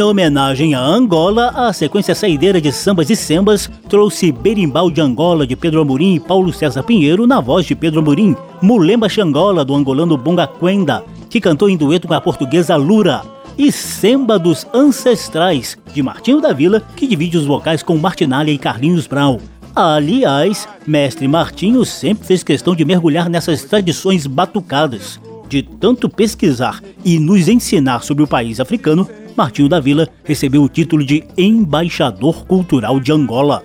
Em 0.00 0.02
homenagem 0.02 0.74
a 0.74 0.80
Angola, 0.80 1.48
a 1.48 1.70
sequência 1.74 2.14
saideira 2.14 2.58
de 2.58 2.72
sambas 2.72 3.10
e 3.10 3.14
sembas 3.14 3.70
trouxe 3.86 4.32
Berimbau 4.32 4.90
de 4.90 4.98
Angola 4.98 5.46
de 5.46 5.54
Pedro 5.54 5.82
Amorim 5.82 6.14
e 6.14 6.18
Paulo 6.18 6.54
César 6.54 6.82
Pinheiro 6.82 7.26
na 7.26 7.38
voz 7.38 7.66
de 7.66 7.74
Pedro 7.74 8.00
Amorim, 8.00 8.34
Mulemba 8.62 9.10
Xangola 9.10 9.62
do 9.62 9.74
angolano 9.74 10.16
Bonga 10.16 10.46
Quenda, 10.46 11.04
que 11.28 11.38
cantou 11.38 11.68
em 11.68 11.76
dueto 11.76 12.08
com 12.08 12.14
a 12.14 12.20
portuguesa 12.20 12.76
Lura, 12.76 13.20
e 13.58 13.70
Semba 13.70 14.38
dos 14.38 14.66
Ancestrais 14.72 15.76
de 15.92 16.02
Martinho 16.02 16.40
da 16.40 16.54
Vila, 16.54 16.82
que 16.96 17.06
divide 17.06 17.36
os 17.36 17.44
vocais 17.44 17.82
com 17.82 17.98
Martinalha 17.98 18.50
e 18.50 18.56
Carlinhos 18.56 19.06
Brau. 19.06 19.38
Aliás, 19.76 20.66
mestre 20.86 21.28
Martinho 21.28 21.84
sempre 21.84 22.26
fez 22.26 22.42
questão 22.42 22.74
de 22.74 22.86
mergulhar 22.86 23.28
nessas 23.28 23.64
tradições 23.64 24.26
batucadas. 24.26 25.20
De 25.50 25.64
tanto 25.64 26.08
pesquisar 26.08 26.80
e 27.04 27.18
nos 27.18 27.48
ensinar 27.48 28.04
sobre 28.04 28.22
o 28.22 28.26
país 28.28 28.60
africano, 28.60 29.08
Martinho 29.36 29.68
da 29.68 29.80
Vila 29.80 30.08
recebeu 30.22 30.62
o 30.62 30.68
título 30.68 31.04
de 31.04 31.24
Embaixador 31.36 32.46
Cultural 32.46 33.00
de 33.00 33.10
Angola. 33.10 33.60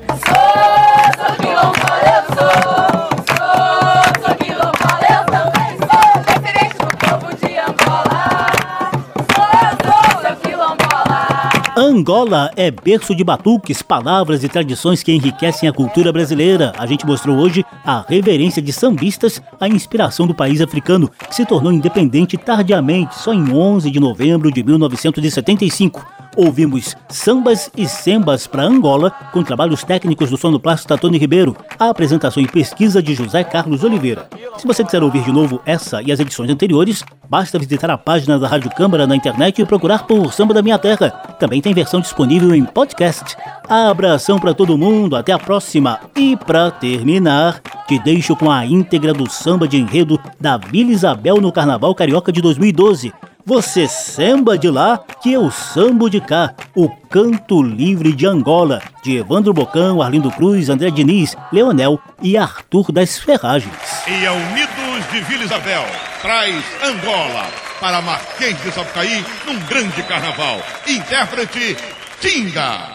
Angola 11.95 12.51
é 12.57 12.69
berço 12.69 13.15
de 13.15 13.23
batuques, 13.23 13.81
palavras 13.81 14.43
e 14.43 14.49
tradições 14.49 15.01
que 15.01 15.13
enriquecem 15.13 15.69
a 15.69 15.71
cultura 15.71 16.11
brasileira. 16.11 16.73
A 16.77 16.85
gente 16.85 17.05
mostrou 17.05 17.37
hoje 17.37 17.65
a 17.85 18.03
reverência 18.05 18.61
de 18.61 18.73
sambistas 18.73 19.41
à 19.57 19.69
inspiração 19.69 20.27
do 20.27 20.35
país 20.35 20.59
africano, 20.59 21.09
que 21.29 21.33
se 21.33 21.45
tornou 21.45 21.71
independente 21.71 22.37
tardiamente, 22.37 23.15
só 23.15 23.33
em 23.33 23.49
11 23.49 23.89
de 23.89 23.99
novembro 23.99 24.51
de 24.51 24.61
1975. 24.61 26.05
Ouvimos 26.36 26.95
Sambas 27.07 27.71
e 27.77 27.88
Sembas 27.88 28.45
para 28.45 28.63
Angola, 28.63 29.09
com 29.31 29.41
trabalhos 29.41 29.83
técnicos 29.83 30.29
do 30.29 30.38
sonoplasta 30.38 30.97
Tony 30.97 31.17
Ribeiro, 31.17 31.55
a 31.79 31.89
apresentação 31.89 32.43
e 32.43 32.47
pesquisa 32.47 33.01
de 33.01 33.15
José 33.15 33.43
Carlos 33.43 33.83
Oliveira. 33.83 34.27
Se 34.57 34.67
você 34.67 34.83
quiser 34.83 35.01
ouvir 35.01 35.23
de 35.23 35.31
novo 35.31 35.61
essa 35.65 36.01
e 36.01 36.11
as 36.11 36.19
edições 36.19 36.49
anteriores, 36.49 37.03
basta 37.29 37.57
visitar 37.57 37.89
a 37.89 37.97
página 37.97 38.38
da 38.38 38.47
Rádio 38.47 38.69
Câmara 38.71 39.07
na 39.07 39.15
internet 39.15 39.61
e 39.61 39.65
procurar 39.65 40.05
por 40.05 40.33
Samba 40.33 40.53
da 40.53 40.61
Minha 40.61 40.77
Terra. 40.77 41.09
Também 41.39 41.61
tem 41.61 41.73
versão 41.73 42.01
disponível 42.01 42.53
em 42.53 42.65
podcast. 42.65 43.38
Abração 43.69 44.38
para 44.38 44.53
todo 44.53 44.77
mundo, 44.77 45.15
até 45.15 45.31
a 45.31 45.39
próxima. 45.39 45.99
E 46.15 46.36
para 46.36 46.69
terminar, 46.69 47.61
te 47.88 47.97
deixo 47.99 48.36
com 48.36 48.51
a 48.51 48.65
íntegra 48.65 49.13
do 49.13 49.29
samba 49.29 49.67
de 49.67 49.77
enredo 49.77 50.19
da 50.39 50.57
Vila 50.57 50.91
Isabel 50.91 51.39
no 51.39 51.51
Carnaval 51.51 51.95
Carioca 51.95 52.31
de 52.31 52.41
2012. 52.41 53.13
Você 53.47 53.87
samba 53.87 54.57
de 54.57 54.71
lá, 54.71 54.99
que 55.21 55.31
eu 55.31 55.51
sambo 55.51 56.09
de 56.09 56.19
cá. 56.19 56.55
O 56.73 56.89
Canto 56.89 57.61
Livre 57.61 58.11
de 58.11 58.25
Angola, 58.25 58.81
de 59.03 59.17
Evandro 59.17 59.53
Bocão, 59.53 60.01
Arlindo 60.01 60.31
Cruz, 60.31 60.67
André 60.67 60.89
Diniz, 60.89 61.37
Leonel 61.51 61.99
e 62.23 62.35
Arthur 62.35 62.91
das 62.91 63.19
Ferragens. 63.19 63.71
E 64.07 64.25
a 64.25 64.33
Unidos 64.33 65.11
de 65.11 65.21
Vila 65.21 65.43
Isabel 65.43 65.85
traz 66.23 66.55
Angola 66.83 67.45
para 67.79 68.01
Marquês 68.01 68.59
de 68.63 68.71
Sapucaí 68.71 69.23
num 69.45 69.59
grande 69.67 70.01
carnaval. 70.01 70.59
Intérprete 70.87 71.77
Tinga. 72.19 72.94